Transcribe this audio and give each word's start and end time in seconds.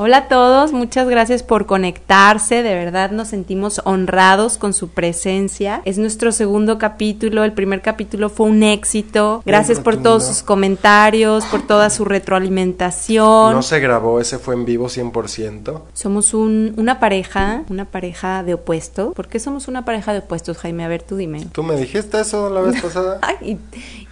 Hola 0.00 0.18
a 0.18 0.28
todos, 0.28 0.72
muchas 0.72 1.08
gracias 1.08 1.42
por 1.42 1.66
conectarse, 1.66 2.62
de 2.62 2.72
verdad 2.72 3.10
nos 3.10 3.26
sentimos 3.26 3.80
honrados 3.82 4.56
con 4.56 4.72
su 4.72 4.90
presencia. 4.90 5.82
Es 5.84 5.98
nuestro 5.98 6.30
segundo 6.30 6.78
capítulo, 6.78 7.42
el 7.42 7.52
primer 7.52 7.82
capítulo 7.82 8.30
fue 8.30 8.46
un 8.46 8.62
éxito. 8.62 9.42
Gracias 9.44 9.80
por 9.80 10.00
todos 10.00 10.24
sus 10.24 10.44
comentarios, 10.44 11.44
por 11.46 11.66
toda 11.66 11.90
su 11.90 12.04
retroalimentación. 12.04 13.52
No 13.52 13.62
se 13.62 13.80
grabó, 13.80 14.20
ese 14.20 14.38
fue 14.38 14.54
en 14.54 14.66
vivo 14.66 14.86
100%. 14.86 15.80
Somos 15.94 16.32
un, 16.32 16.74
una 16.76 17.00
pareja, 17.00 17.64
una 17.68 17.84
pareja 17.84 18.44
de 18.44 18.54
opuestos. 18.54 19.12
¿Por 19.16 19.26
qué 19.26 19.40
somos 19.40 19.66
una 19.66 19.84
pareja 19.84 20.12
de 20.12 20.20
opuestos, 20.20 20.58
Jaime? 20.58 20.84
A 20.84 20.88
ver, 20.88 21.02
tú 21.02 21.16
dime. 21.16 21.44
¿Tú 21.50 21.64
me 21.64 21.74
dijiste 21.74 22.20
eso 22.20 22.50
la 22.50 22.60
vez 22.60 22.80
pasada? 22.80 23.18
y, 23.40 23.58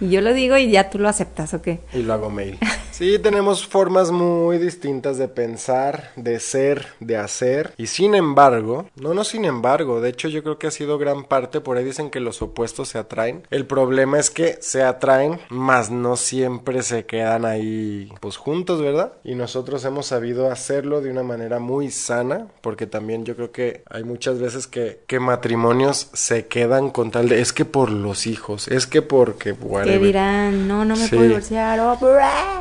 y 0.01 0.09
yo 0.09 0.19
lo 0.19 0.33
digo 0.33 0.57
y 0.57 0.69
ya 0.69 0.89
tú 0.89 0.99
lo 0.99 1.07
aceptas, 1.07 1.53
¿o 1.53 1.61
qué? 1.61 1.79
Y 1.93 1.99
lo 1.99 2.11
hago 2.11 2.29
mail. 2.29 2.59
Sí, 2.97 3.19
tenemos 3.19 3.67
formas 3.67 4.09
muy 4.09 4.57
distintas 4.57 5.19
de 5.19 5.27
pensar, 5.27 5.76
de 6.15 6.39
ser, 6.39 6.87
de 6.99 7.17
hacer. 7.17 7.73
Y 7.77 7.87
sin 7.87 8.15
embargo, 8.15 8.89
no, 8.95 9.13
no 9.13 9.23
sin 9.23 9.45
embargo, 9.45 10.01
de 10.01 10.09
hecho 10.09 10.27
yo 10.27 10.43
creo 10.43 10.57
que 10.57 10.67
ha 10.67 10.71
sido 10.71 10.97
gran 10.97 11.23
parte, 11.23 11.61
por 11.61 11.77
ahí 11.77 11.83
dicen 11.83 12.09
que 12.09 12.19
los 12.19 12.41
opuestos 12.41 12.89
se 12.89 12.97
atraen. 12.97 13.43
El 13.49 13.65
problema 13.65 14.19
es 14.19 14.29
que 14.29 14.57
se 14.61 14.83
atraen, 14.83 15.39
mas 15.49 15.89
no 15.89 16.15
siempre 16.15 16.81
se 16.83 17.05
quedan 17.05 17.45
ahí 17.45 18.09
pues 18.19 18.37
juntos, 18.37 18.81
¿verdad? 18.81 19.13
Y 19.23 19.35
nosotros 19.35 19.83
hemos 19.85 20.07
sabido 20.07 20.51
hacerlo 20.51 21.01
de 21.01 21.11
una 21.11 21.23
manera 21.23 21.59
muy 21.59 21.91
sana, 21.91 22.47
porque 22.61 22.87
también 22.87 23.25
yo 23.25 23.35
creo 23.35 23.51
que 23.51 23.83
hay 23.89 24.03
muchas 24.03 24.39
veces 24.39 24.67
que, 24.67 25.01
que 25.07 25.19
matrimonios 25.19 26.09
se 26.13 26.47
quedan 26.47 26.89
con 26.89 27.11
tal 27.11 27.29
de, 27.29 27.41
es 27.41 27.53
que 27.53 27.65
por 27.65 27.91
los 27.91 28.27
hijos, 28.27 28.67
es 28.67 28.87
que 28.87 29.01
porque... 29.01 29.55
¿Qué 29.83 29.99
dirán? 29.99 30.67
No, 30.67 30.85
no 30.85 30.95
me 30.95 31.07
puedo 31.07 31.23
divorciar. 31.23 31.79
Oh, 31.79 31.97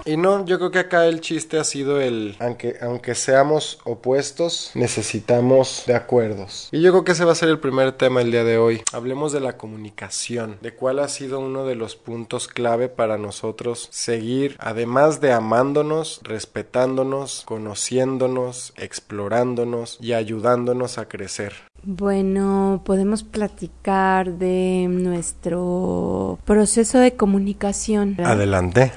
y 0.05 0.17
no, 0.17 0.45
yo 0.45 0.59
creo 0.59 0.71
que 0.71 0.79
acá 0.81 1.07
el 1.07 1.21
chiste 1.21 1.59
ha 1.59 1.65
sido 1.65 2.01
el, 2.01 2.37
aunque, 2.39 2.77
aunque 2.81 3.06
seamos 3.15 3.79
opuestos, 3.85 4.71
necesitamos 4.75 5.85
de 5.87 5.95
acuerdos. 5.95 6.69
Y 6.73 6.81
yo 6.81 6.91
creo 6.93 7.05
que 7.05 7.13
ese 7.13 7.25
va 7.25 7.33
a 7.33 7.37
ser 7.37 7.49
el 7.49 7.61
primer 7.61 7.93
tema 7.93 8.23
el 8.23 8.31
día 8.31 8.45
de 8.45 8.59
hoy. 8.59 8.83
Hablemos 8.93 9.33
de 9.33 9.41
la 9.41 9.57
comunicación, 9.57 10.59
de 10.61 10.75
cuál 10.75 10.99
ha 10.99 11.09
sido 11.09 11.41
uno 11.41 11.65
de 11.65 11.75
los 11.75 11.97
puntos 11.97 12.49
clave 12.49 12.89
para 12.89 13.19
nosotros 13.19 13.89
seguir, 13.91 14.57
además 14.59 15.21
de 15.21 15.33
amándonos, 15.33 16.21
respetándonos, 16.23 17.43
conociéndonos, 17.47 18.73
explorándonos 18.77 19.99
y 20.01 20.13
ayudándonos 20.13 20.99
a 20.99 21.09
crecer. 21.09 21.55
Bueno, 21.83 22.83
podemos 22.85 23.23
platicar 23.23 24.33
de 24.33 24.89
nuestro 24.91 26.39
proceso 26.45 26.99
de 26.99 27.15
comunicación. 27.15 28.17
Adelante. 28.25 28.93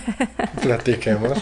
Platiquemos. 0.62 1.32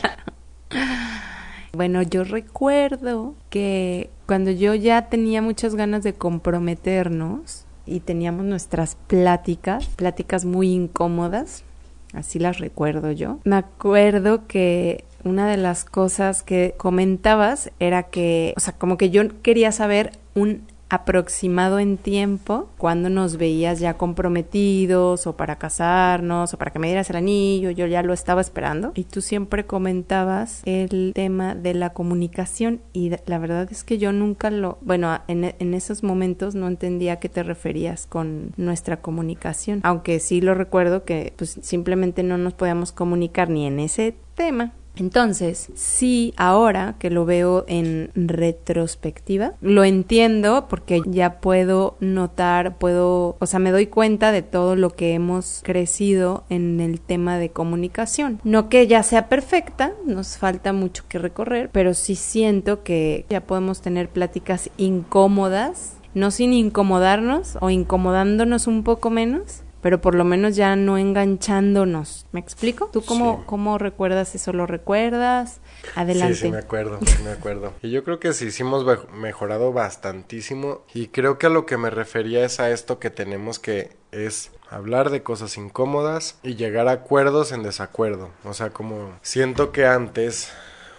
Bueno, 1.74 2.02
yo 2.02 2.22
recuerdo 2.24 3.34
que 3.48 4.10
cuando 4.26 4.50
yo 4.50 4.74
ya 4.74 5.08
tenía 5.08 5.40
muchas 5.40 5.74
ganas 5.74 6.02
de 6.02 6.12
comprometernos 6.12 7.64
y 7.86 8.00
teníamos 8.00 8.44
nuestras 8.44 8.96
pláticas, 9.06 9.86
pláticas 9.86 10.44
muy 10.44 10.70
incómodas, 10.70 11.64
así 12.12 12.38
las 12.38 12.58
recuerdo 12.58 13.10
yo, 13.10 13.38
me 13.44 13.56
acuerdo 13.56 14.46
que 14.46 15.04
una 15.24 15.48
de 15.48 15.56
las 15.56 15.84
cosas 15.84 16.42
que 16.42 16.74
comentabas 16.76 17.70
era 17.78 18.02
que, 18.04 18.52
o 18.56 18.60
sea, 18.60 18.74
como 18.74 18.98
que 18.98 19.08
yo 19.10 19.22
quería 19.40 19.72
saber 19.72 20.12
un 20.34 20.66
aproximado 20.92 21.78
en 21.78 21.96
tiempo 21.96 22.68
cuando 22.76 23.08
nos 23.08 23.38
veías 23.38 23.80
ya 23.80 23.94
comprometidos 23.94 25.26
o 25.26 25.36
para 25.38 25.56
casarnos 25.56 26.52
o 26.52 26.58
para 26.58 26.70
que 26.70 26.78
me 26.78 26.88
dieras 26.88 27.08
el 27.08 27.16
anillo, 27.16 27.70
yo 27.70 27.86
ya 27.86 28.02
lo 28.02 28.12
estaba 28.12 28.42
esperando. 28.42 28.92
Y 28.94 29.04
tú 29.04 29.22
siempre 29.22 29.64
comentabas 29.64 30.60
el 30.66 31.12
tema 31.14 31.54
de 31.54 31.72
la 31.72 31.94
comunicación 31.94 32.82
y 32.92 33.10
la 33.24 33.38
verdad 33.38 33.68
es 33.70 33.84
que 33.84 33.96
yo 33.96 34.12
nunca 34.12 34.50
lo, 34.50 34.76
bueno, 34.82 35.18
en, 35.28 35.72
esos 35.72 36.02
momentos 36.02 36.54
no 36.54 36.68
entendía 36.68 37.14
a 37.14 37.20
qué 37.20 37.30
te 37.30 37.42
referías 37.42 38.06
con 38.06 38.52
nuestra 38.58 39.00
comunicación, 39.00 39.80
aunque 39.84 40.20
sí 40.20 40.42
lo 40.42 40.54
recuerdo 40.54 41.04
que 41.04 41.32
pues 41.38 41.58
simplemente 41.62 42.22
no 42.22 42.36
nos 42.36 42.52
podíamos 42.52 42.92
comunicar 42.92 43.48
ni 43.48 43.66
en 43.66 43.80
ese 43.80 44.14
tema 44.34 44.74
entonces, 44.96 45.70
sí, 45.74 46.34
ahora 46.36 46.96
que 46.98 47.10
lo 47.10 47.24
veo 47.24 47.64
en 47.66 48.10
retrospectiva, 48.14 49.54
lo 49.60 49.84
entiendo 49.84 50.66
porque 50.68 51.00
ya 51.06 51.40
puedo 51.40 51.96
notar, 52.00 52.76
puedo, 52.76 53.36
o 53.38 53.46
sea, 53.46 53.58
me 53.58 53.70
doy 53.70 53.86
cuenta 53.86 54.32
de 54.32 54.42
todo 54.42 54.76
lo 54.76 54.90
que 54.90 55.14
hemos 55.14 55.60
crecido 55.64 56.44
en 56.50 56.80
el 56.80 57.00
tema 57.00 57.38
de 57.38 57.50
comunicación. 57.50 58.40
No 58.44 58.68
que 58.68 58.86
ya 58.86 59.02
sea 59.02 59.28
perfecta, 59.28 59.92
nos 60.04 60.36
falta 60.36 60.72
mucho 60.72 61.04
que 61.08 61.18
recorrer, 61.18 61.70
pero 61.72 61.94
sí 61.94 62.14
siento 62.14 62.82
que 62.82 63.24
ya 63.30 63.40
podemos 63.40 63.80
tener 63.80 64.08
pláticas 64.10 64.70
incómodas, 64.76 65.94
no 66.14 66.30
sin 66.30 66.52
incomodarnos 66.52 67.56
o 67.60 67.70
incomodándonos 67.70 68.66
un 68.66 68.84
poco 68.84 69.08
menos, 69.08 69.61
pero 69.82 70.00
por 70.00 70.14
lo 70.14 70.24
menos 70.24 70.56
ya 70.56 70.76
no 70.76 70.96
enganchándonos. 70.96 72.26
¿Me 72.32 72.40
explico? 72.40 72.88
¿Tú 72.92 73.02
cómo, 73.04 73.44
cómo 73.44 73.76
recuerdas 73.76 74.34
eso? 74.34 74.52
¿Lo 74.52 74.66
recuerdas? 74.66 75.60
Adelante. 75.96 76.36
Sí, 76.36 76.42
sí, 76.42 76.50
me 76.50 76.58
acuerdo, 76.58 77.00
me 77.24 77.30
acuerdo. 77.30 77.74
Y 77.82 77.90
yo 77.90 78.04
creo 78.04 78.20
que 78.20 78.32
sí 78.32 78.46
hicimos 78.46 78.86
mejorado 79.12 79.72
bastantísimo 79.72 80.82
y 80.94 81.08
creo 81.08 81.36
que 81.36 81.46
a 81.46 81.50
lo 81.50 81.66
que 81.66 81.76
me 81.76 81.90
refería 81.90 82.44
es 82.44 82.60
a 82.60 82.70
esto 82.70 83.00
que 83.00 83.10
tenemos 83.10 83.58
que 83.58 83.96
es 84.12 84.52
hablar 84.70 85.10
de 85.10 85.22
cosas 85.22 85.58
incómodas 85.58 86.38
y 86.42 86.54
llegar 86.54 86.86
a 86.86 86.92
acuerdos 86.92 87.50
en 87.50 87.64
desacuerdo. 87.64 88.30
O 88.44 88.54
sea, 88.54 88.70
como 88.70 89.18
siento 89.22 89.72
que 89.72 89.86
antes 89.86 90.52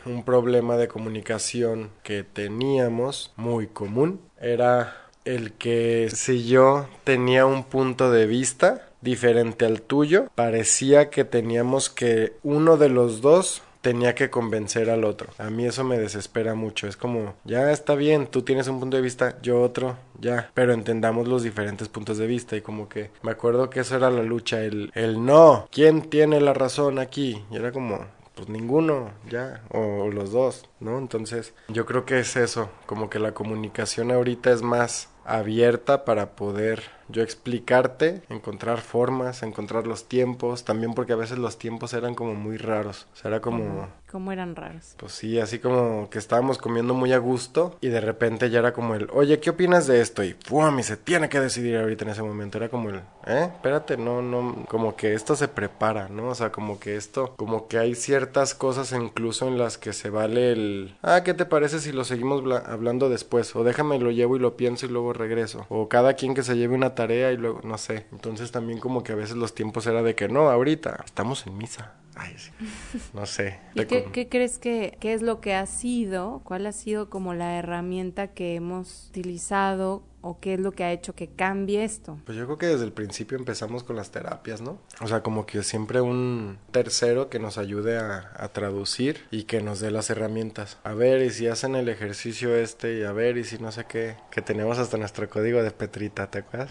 un 0.06 0.24
problema 0.26 0.76
de 0.76 0.90
comunicación 0.90 1.90
que 2.04 2.24
teníamos 2.24 3.32
muy 3.38 3.68
común 3.68 4.20
era 4.42 5.03
el 5.26 5.54
que 5.54 6.10
si 6.14 6.48
yo 6.48 6.88
tenía 7.04 7.46
un 7.46 7.64
punto 7.64 8.12
de 8.12 8.26
vista 8.26 8.90
diferente 9.02 9.66
al 9.66 9.82
tuyo, 9.82 10.30
parecía 10.36 11.10
que 11.10 11.26
teníamos 11.26 11.90
que 11.90 12.34
uno 12.44 12.78
de 12.78 12.90
los 12.90 13.22
dos 13.22 13.62
tenía 13.84 14.16
que 14.16 14.30
convencer 14.30 14.90
al 14.90 15.04
otro. 15.04 15.30
A 15.38 15.50
mí 15.50 15.66
eso 15.66 15.84
me 15.84 16.00
desespera 16.00 16.56
mucho. 16.56 16.88
Es 16.88 16.96
como, 16.96 17.34
ya 17.44 17.70
está 17.72 17.96
bien, 17.96 18.28
tú 18.28 18.42
tienes 18.42 18.70
un 18.70 18.80
punto 18.80 18.96
de 18.96 19.04
vista, 19.04 19.38
yo 19.42 19.62
otro, 19.62 19.98
ya. 20.20 20.50
Pero 20.54 20.72
entendamos 20.72 21.28
los 21.28 21.44
diferentes 21.44 21.90
puntos 21.90 22.18
de 22.18 22.26
vista 22.26 22.56
y 22.56 22.62
como 22.62 22.88
que 22.88 23.12
me 23.22 23.32
acuerdo 23.32 23.70
que 23.70 23.82
eso 23.82 23.98
era 23.98 24.10
la 24.10 24.24
lucha, 24.24 24.62
el, 24.62 24.90
el 24.96 25.24
no, 25.26 25.68
¿quién 25.70 26.10
tiene 26.10 26.40
la 26.40 26.54
razón 26.54 26.98
aquí? 26.98 27.44
Y 27.52 27.58
era 27.58 27.74
como, 27.74 28.06
pues 28.36 28.48
ninguno, 28.48 29.12
ya, 29.30 29.62
o 29.70 30.10
los 30.10 30.32
dos, 30.32 30.66
¿no? 30.80 30.98
Entonces, 30.98 31.54
yo 31.68 31.86
creo 31.86 32.06
que 32.06 32.20
es 32.20 32.38
eso, 32.38 32.70
como 32.86 33.10
que 33.10 33.20
la 33.20 33.34
comunicación 33.34 34.12
ahorita 34.12 34.52
es 34.52 34.62
más 34.62 35.10
abierta 35.26 36.06
para 36.06 36.32
poder 36.32 36.84
yo 37.10 37.22
explicarte, 37.22 38.22
encontrar 38.30 38.82
formas, 38.82 39.44
encontrar 39.44 39.88
los 39.88 40.06
tiempos, 40.08 40.64
también 40.64 40.94
porque 40.94 41.14
a 41.14 41.18
veces 41.18 41.38
los 41.38 41.58
tiempos 41.58 41.94
eran 41.94 42.16
como 42.16 42.36
muy 42.36 42.58
raros, 42.58 43.08
o 43.14 43.16
sea, 43.16 43.30
era 43.30 43.42
como... 43.42 43.88
¿Cómo 44.12 44.32
eran 44.32 44.56
raros? 44.56 44.94
Pues 44.98 45.12
sí, 45.14 45.40
así 45.40 45.58
como 45.58 46.08
que 46.12 46.20
estábamos 46.20 46.60
comiendo 46.60 46.94
muy 46.94 47.14
a 47.14 47.18
gusto 47.18 47.78
y 47.82 47.88
de 47.88 48.00
repente 48.00 48.52
ya 48.52 48.60
era 48.60 48.72
como 48.72 48.94
el, 48.94 49.10
oye, 49.12 49.40
¿qué 49.40 49.50
opinas 49.50 49.88
de 49.88 50.02
esto? 50.02 50.24
Y. 50.24 50.36
Y 50.80 50.84
se 50.84 50.98
tiene 50.98 51.30
que 51.30 51.40
decidir 51.40 51.78
ahorita 51.78 52.06
en 52.06 52.12
ese 52.12 52.22
momento, 52.22 52.60
era 52.60 52.70
como 52.70 52.90
el, 52.90 52.98
¿eh? 53.26 53.50
Espérate, 53.54 53.98
no, 53.98 54.22
no, 54.22 54.66
como 54.68 54.96
que 54.96 55.16
esto 55.16 55.36
se 55.36 55.48
prepara, 55.48 56.10
¿no? 56.10 56.28
O 56.28 56.36
sea, 56.36 56.52
como 56.52 56.80
que 56.80 56.96
esto, 56.96 57.34
como 57.38 57.68
que 57.68 57.80
hay 57.80 57.96
ciertas 57.96 58.54
cosas 58.54 58.92
incluso 58.92 59.48
en 59.48 59.58
las 59.58 59.78
que 59.78 59.94
se 59.94 60.10
vale 60.10 60.52
el, 60.52 60.96
ah, 61.02 61.24
¿qué 61.24 61.34
te 61.34 61.46
parece 61.46 61.80
si 61.80 61.92
lo 61.92 62.04
seguimos 62.04 62.44
hablando 62.66 63.10
después? 63.10 63.56
O 63.56 63.64
déjame 63.64 63.98
lo 63.98 64.12
llevo 64.12 64.36
y 64.36 64.40
lo 64.40 64.58
pienso 64.58 64.86
y 64.86 64.90
luego 64.90 65.14
regreso. 65.14 65.66
O 65.70 65.90
cada 65.90 66.14
quien 66.14 66.34
que 66.36 66.44
se 66.44 66.56
lleve 66.56 66.76
una 66.76 66.93
tarea 66.96 67.32
y 67.32 67.38
luego, 67.38 67.62
no 67.64 67.78
sé. 67.78 68.06
Entonces 68.12 68.52
también 68.52 68.80
como 68.80 69.04
que 69.04 69.12
a 69.12 69.16
veces 69.16 69.36
los 69.36 69.56
tiempos 69.56 69.88
era 69.88 70.02
de 70.04 70.16
que 70.16 70.28
no, 70.28 70.50
ahorita 70.50 71.04
estamos 71.06 71.46
en 71.48 71.58
misa. 71.58 71.94
Ay, 72.16 72.36
sí. 72.38 72.52
No 73.14 73.26
sé. 73.26 73.60
¿Y 73.74 73.86
qué, 73.86 74.06
qué, 74.12 74.30
crees 74.30 74.60
que 74.60 74.98
qué 75.00 75.14
es 75.14 75.22
lo 75.22 75.42
que 75.42 75.54
ha 75.56 75.66
sido? 75.66 76.42
¿Cuál 76.44 76.66
ha 76.68 76.72
sido 76.72 77.10
como 77.10 77.34
la 77.34 77.58
herramienta 77.58 78.28
que 78.28 78.56
hemos 78.56 79.08
utilizado 79.10 80.04
o 80.24 80.40
qué 80.40 80.54
es 80.54 80.60
lo 80.60 80.72
que 80.72 80.86
ha 80.86 80.92
hecho 80.92 81.14
que 81.14 81.28
cambie 81.28 81.84
esto? 81.84 82.18
Pues 82.26 82.38
yo 82.38 82.46
creo 82.46 82.58
que 82.58 82.68
desde 82.68 82.86
el 82.86 82.94
principio 82.94 83.38
empezamos 83.38 83.84
con 83.84 83.98
las 83.98 84.10
terapias, 84.10 84.62
¿no? 84.62 84.80
O 85.02 85.08
sea, 85.08 85.22
como 85.22 85.46
que 85.46 85.62
siempre 85.64 86.00
un 86.02 86.58
tercero 86.72 87.30
que 87.30 87.40
nos 87.40 87.58
ayude 87.58 87.98
a, 87.98 88.32
traducir 88.54 89.26
y 89.32 89.44
que 89.44 89.62
nos 89.62 89.80
dé 89.80 89.90
las 89.90 90.10
herramientas. 90.10 90.78
A 90.84 90.94
ver, 90.94 91.22
y 91.24 91.32
si 91.32 91.48
hacen 91.48 91.76
el 91.76 91.90
ejercicio 91.90 92.56
este, 92.56 93.00
y 93.00 93.04
a 93.04 93.12
ver, 93.12 93.38
y 93.38 93.44
si 93.44 93.58
no 93.58 93.72
sé 93.72 93.86
qué, 93.86 94.16
que 94.30 94.42
tenemos 94.42 94.78
hasta 94.78 94.98
nuestro 94.98 95.30
código 95.30 95.64
de 95.64 95.72
Petrita, 95.72 96.30
¿te 96.30 96.40
acuerdas? 96.40 96.70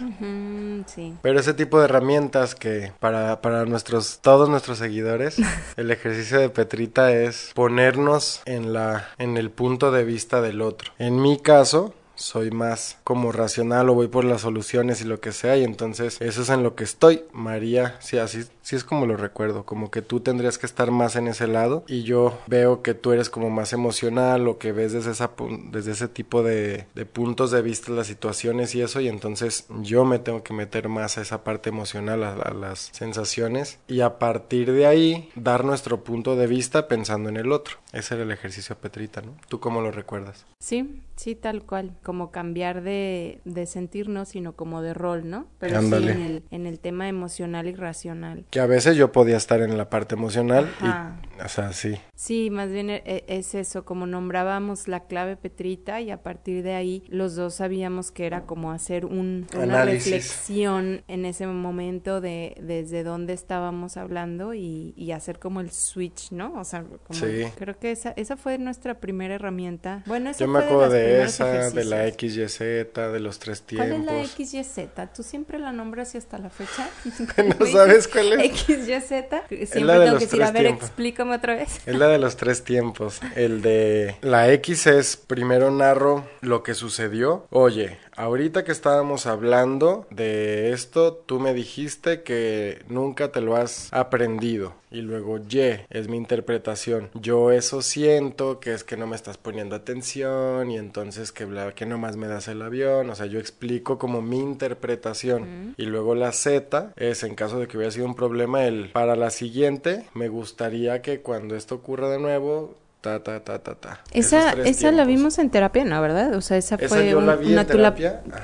sí. 0.87 1.14
Pero 1.20 1.40
ese 1.40 1.54
tipo 1.54 1.78
de 1.78 1.87
herramientas 1.87 2.54
que 2.54 2.93
para, 3.00 3.43
para 3.43 3.64
nuestros, 3.64 4.20
todos 4.20 4.49
nuestros 4.49 4.78
seguidores, 4.78 5.37
el 5.76 5.90
ejercicio 5.90 6.38
de 6.38 6.49
Petrita 6.50 7.12
es 7.12 7.50
ponernos 7.54 8.43
en 8.46 8.72
la, 8.72 9.08
en 9.19 9.37
el 9.37 9.50
punto 9.50 9.90
de 9.90 10.04
vista 10.04 10.40
del 10.40 10.62
otro. 10.62 10.93
En 10.99 11.20
mi 11.20 11.38
caso, 11.38 11.94
soy 12.14 12.50
más 12.50 12.99
como 13.05 13.32
racional 13.32 13.88
o 13.88 13.94
voy 13.94 14.09
por 14.09 14.25
las 14.25 14.43
soluciones 14.43 15.00
y 15.00 15.05
lo 15.05 15.20
que 15.20 15.32
sea 15.32 15.56
y 15.56 15.64
entonces 15.64 16.20
eso 16.20 16.43
es 16.43 16.49
en 16.49 16.62
lo 16.62 16.75
que 16.75 16.85
estoy. 16.85 17.25
María, 17.32 17.97
sí, 18.00 18.19
así 18.19 18.44
sí 18.62 18.76
es 18.76 18.85
como 18.85 19.06
lo 19.06 19.17
recuerdo, 19.17 19.64
como 19.64 19.91
que 19.91 20.03
tú 20.03 20.20
tendrías 20.20 20.56
que 20.56 20.67
estar 20.67 20.91
más 20.91 21.17
en 21.17 21.29
ese 21.29 21.47
lado 21.47 21.85
y 21.88 22.05
yo 22.05 22.38
veo 22.47 22.82
que 22.82 22.94
tú 22.94 23.12
eres 23.12 23.29
como 23.29 23.50
más 23.50 23.73
emocional 23.73 24.49
o 24.49 24.59
que 24.59 24.73
ves 24.73 24.93
desde, 24.93 25.11
esa, 25.11 25.32
desde 25.70 25.93
ese 25.93 26.09
tipo 26.09 26.43
de, 26.43 26.87
puntos 27.12 27.50
de 27.50 27.62
vista 27.62 27.93
las 27.93 28.06
situaciones 28.06 28.75
y 28.75 28.82
eso 28.82 29.00
y 29.00 29.09
entonces 29.09 29.67
yo 29.81 30.05
me 30.05 30.19
tengo 30.19 30.43
que 30.43 30.55
meter 30.55 30.88
más 30.88 31.19
a 31.19 31.23
esa 31.23 31.44
parte 31.44 31.69
emocional, 31.69 32.23
a, 32.23 32.53
las 32.53 32.91
sensaciones 32.93 33.79
y 33.88 34.00
a 34.00 34.19
partir 34.19 34.73
de 34.73 34.87
ahí 34.87 35.31
dar 35.35 35.64
nuestro 35.64 36.05
punto 36.05 36.37
de 36.37 36.47
vista 36.47 36.87
pensando 36.87 37.29
en 37.29 37.37
el 37.37 37.50
otro. 37.50 37.79
Ese 37.93 38.14
era 38.14 38.23
el 38.23 38.31
ejercicio 38.31 38.76
Petrita, 38.76 39.20
¿no? 39.20 39.35
¿Tú 39.49 39.61
cómo 39.61 39.81
lo 39.81 39.91
recuerdas? 39.91 40.47
Sí, 40.59 41.03
sí, 41.17 41.35
tal 41.35 41.64
cual, 41.64 41.97
cambiar 42.31 42.82
de, 42.82 43.41
de 43.44 43.67
sentirnos, 43.67 44.29
sino 44.31 44.55
como 44.55 44.82
de 44.82 44.94
rol, 44.94 45.29
¿no? 45.29 45.47
Pero 45.59 45.81
sí 45.81 45.94
en 45.94 46.09
el, 46.09 46.43
en 46.50 46.67
el 46.67 46.79
tema 46.79 47.09
emocional 47.09 47.67
y 47.67 47.75
racional. 47.75 48.44
Que 48.50 48.61
a 48.61 48.67
veces 48.67 48.97
yo 48.97 49.12
podía 49.12 49.37
estar 49.37 49.61
en 49.61 49.76
la 49.79 49.88
parte 49.91 50.14
emocional 50.14 50.69
y, 50.82 51.43
o 51.43 51.49
sea, 51.49 51.73
sí. 51.73 51.97
Sí, 52.14 52.50
más 52.50 52.70
bien 52.70 52.91
e, 52.91 53.25
es 53.26 53.55
eso, 53.55 53.85
como 53.85 54.06
nombrábamos 54.06 54.87
la 54.88 55.00
clave 55.06 55.37
Petrita 55.37 56.00
y 56.00 56.11
a 56.11 56.23
partir 56.23 56.62
de 56.62 56.75
ahí 56.75 57.03
los 57.09 57.35
dos 57.35 57.55
sabíamos 57.55 58.11
que 58.11 58.26
era 58.26 58.43
como 58.43 58.70
hacer 58.73 59.05
un, 59.06 59.47
una 59.56 59.85
reflexión 59.85 61.03
en 61.09 61.25
ese 61.25 61.47
momento 61.47 62.20
de 62.20 62.55
desde 62.61 63.03
dónde 63.03 63.32
estábamos 63.32 63.97
hablando 63.97 64.55
y, 64.55 64.94
y 64.97 65.12
hacer 65.12 65.38
como 65.38 65.61
el 65.61 65.70
switch, 65.70 66.31
¿no? 66.32 66.55
O 66.59 66.64
sea, 66.64 66.85
como 66.85 67.19
Sí. 67.19 67.44
creo 67.56 67.79
que 67.79 67.91
esa, 67.91 68.12
esa 68.17 68.37
fue 68.37 68.59
nuestra 68.59 68.94
primera 69.00 69.35
herramienta. 69.35 70.03
Bueno, 70.06 70.31
esa 70.31 70.41
Yo 70.41 70.49
me 70.49 70.61
acuerdo 70.61 70.88
de 70.91 71.23
esa, 71.23 71.70
de 71.70 71.85
la 71.85 71.91
ejercicios. 71.96 72.52
XYZ, 72.52 72.94
de 73.12 73.20
los 73.20 73.38
tres 73.38 73.62
¿Cuál 73.68 73.82
es 73.82 73.88
tiempos. 74.06 74.14
la 74.14 74.24
XYZ? 74.62 74.78
¿Tú 75.14 75.22
siempre 75.22 75.58
la 75.58 75.72
nombras 75.72 76.14
y 76.14 76.18
hasta 76.18 76.38
la 76.38 76.50
fecha? 76.50 76.88
¿No 77.58 77.66
sabes 77.66 78.08
cuál 78.08 78.32
es? 78.34 78.60
XYZ. 78.60 79.08
Siempre 79.48 79.80
la 79.82 79.94
de 79.94 79.98
tengo 80.00 80.12
los 80.12 80.18
que 80.20 80.26
decir, 80.26 80.42
a 80.42 80.50
ver, 80.52 80.62
tiempos. 80.64 80.84
explícame 80.88 81.34
otra 81.36 81.54
vez. 81.56 81.80
Es 81.86 81.96
la 81.96 82.08
de 82.08 82.18
los 82.18 82.36
tres 82.36 82.64
tiempos. 82.64 83.20
El 83.36 83.62
de 83.62 84.16
la 84.22 84.50
X 84.52 84.86
es 84.86 85.16
primero 85.16 85.70
narro 85.70 86.28
lo 86.40 86.62
que 86.62 86.74
sucedió. 86.74 87.46
Oye, 87.50 87.98
ahorita 88.17 88.64
que 88.64 88.73
estábamos 88.73 89.26
hablando 89.26 90.06
de 90.11 90.73
esto, 90.73 91.14
tú 91.14 91.41
me 91.41 91.55
dijiste 91.55 92.23
que 92.23 92.82
nunca 92.88 93.32
te 93.32 93.41
lo 93.41 93.56
has 93.56 93.93
aprendido. 93.93 94.75
Y 94.91 95.00
luego 95.00 95.38
Y 95.38 95.87
es 95.88 96.09
mi 96.09 96.19
interpretación. 96.19 97.09
Yo 97.14 97.50
eso 97.50 97.81
siento 97.81 98.61
que 98.61 98.75
es 98.75 98.85
que 98.85 98.99
no 98.99 99.06
me 99.06 99.17
estás 99.17 99.38
poniendo 99.38 99.75
atención 99.75 100.70
y 100.70 100.76
entonces 100.76 101.32
que 101.32 101.47
bla, 101.47 101.75
que 101.75 101.87
nomás 101.87 102.17
me 102.17 102.29
das 102.29 102.47
el 102.49 102.61
avión. 102.61 103.09
O 103.09 103.14
sea, 103.14 103.25
yo 103.25 103.38
explico 103.38 103.99
como 103.99 104.20
mi 104.20 104.38
interpretación. 104.38 105.75
Y 105.79 105.87
luego 105.87 106.14
la 106.14 106.32
Z 106.32 106.93
es 106.97 107.23
en 107.23 107.35
caso 107.35 107.59
de 107.59 107.69
que 107.69 107.79
hubiera 107.79 107.91
sido 107.91 108.05
un 108.05 108.14
problema 108.14 108.67
el 108.67 108.91
para 108.91 109.17
la 109.17 109.31
siguiente 109.31 110.05
me 110.14 110.29
gustaría 110.29 111.03
que 111.03 111.20
cuando 111.20 111.56
esto 111.56 111.76
ocurra 111.76 112.09
de 112.11 112.19
nuevo 112.19 112.75
ta 113.02 113.20
ta 113.22 113.40
ta 113.40 113.58
ta 113.58 113.75
ta. 113.75 114.00
Esa, 114.12 114.52
esa 114.64 114.93
la 114.93 115.04
vimos 115.04 115.38
en 115.38 115.50
terapia, 115.50 115.84
¿no? 115.84 116.00
¿Verdad? 116.00 116.34
O 116.37 116.40
sea, 116.40 116.56
esa 116.56 116.76
Esa 116.76 116.88
fue 116.88 117.10
yo 117.10 117.20
la 117.20 117.34
un- 117.34 117.40
vi 117.40 117.46
en 117.49 117.52
una, 117.54 117.66
tú, 117.66 117.76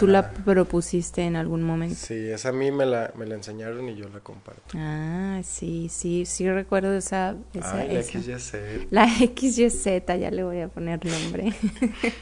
la, 0.09 0.33
tú 0.33 0.43
propusiste 0.45 1.23
en 1.23 1.37
algún 1.37 1.63
momento. 1.63 1.95
Sí, 1.97 2.29
esa 2.29 2.49
a 2.49 2.53
mí 2.53 2.71
me 2.73 2.85
la, 2.85 3.13
me 3.17 3.25
la 3.25 3.37
enseñaron 3.37 3.89
y 3.89 3.95
yo 3.95 4.09
la 4.09 4.19
comparto. 4.21 4.61
Ah, 4.77 5.41
sí, 5.45 5.89
sí, 5.89 6.27
sí 6.27 6.51
recuerdo 6.51 6.93
esa. 6.95 7.37
esa, 7.55 7.79
Ay, 7.79 7.89
la 7.95 8.01
esa. 8.01 8.21
XYZ. 8.21 8.55
La 8.91 9.09
XYZ, 9.09 9.87
ya 10.21 10.31
le 10.33 10.43
voy 10.43 10.61
a 10.61 10.69
poner 10.69 11.05
nombre. 11.07 11.55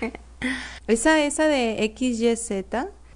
esa, 0.86 1.24
esa 1.24 1.46
de 1.48 1.92
XYZ, 1.96 2.50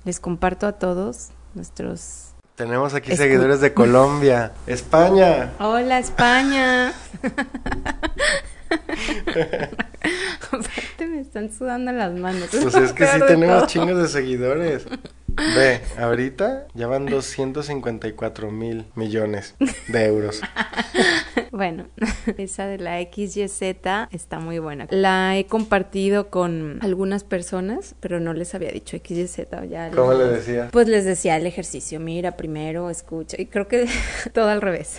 les 0.04 0.18
comparto 0.18 0.66
a 0.66 0.72
todos 0.72 1.28
nuestros... 1.54 2.28
Tenemos 2.54 2.92
aquí 2.94 3.12
Escu- 3.12 3.16
seguidores 3.16 3.60
de 3.60 3.72
Colombia, 3.72 4.52
España. 4.66 5.52
Hola 5.60 5.98
España. 5.98 6.92
Aparte 10.52 11.06
me 11.06 11.20
están 11.20 11.52
sudando 11.52 11.92
las 11.92 12.12
manos. 12.12 12.48
Pues 12.50 12.74
es 12.74 12.92
que 12.92 13.06
sí 13.06 13.20
tenemos 13.26 13.58
todo. 13.58 13.66
chingos 13.66 13.98
de 14.02 14.08
seguidores. 14.08 14.86
Ve, 15.36 15.80
ahorita 15.98 16.66
ya 16.74 16.86
van 16.86 17.06
254 17.06 18.50
mil 18.50 18.84
millones 18.94 19.54
de 19.88 20.04
euros. 20.06 20.40
Bueno, 21.52 21.88
esa 22.38 22.66
de 22.68 22.78
la 22.78 23.00
XYZ 23.02 23.60
está 24.12 24.38
muy 24.40 24.60
buena. 24.60 24.86
La 24.90 25.36
he 25.36 25.46
compartido 25.46 26.30
con 26.30 26.78
algunas 26.80 27.24
personas, 27.24 27.96
pero 28.00 28.20
no 28.20 28.32
les 28.32 28.54
había 28.54 28.70
dicho 28.70 28.96
XYZ. 28.96 29.48
Ya 29.68 29.90
¿Cómo 29.90 30.12
le 30.14 30.26
les- 30.26 30.46
decía? 30.46 30.68
Pues 30.70 30.86
les 30.88 31.04
decía 31.04 31.36
el 31.36 31.46
ejercicio, 31.46 31.98
mira 31.98 32.36
primero, 32.36 32.88
escucha, 32.88 33.36
y 33.38 33.46
creo 33.46 33.66
que 33.66 33.86
todo 34.32 34.48
al 34.48 34.62
revés. 34.62 34.98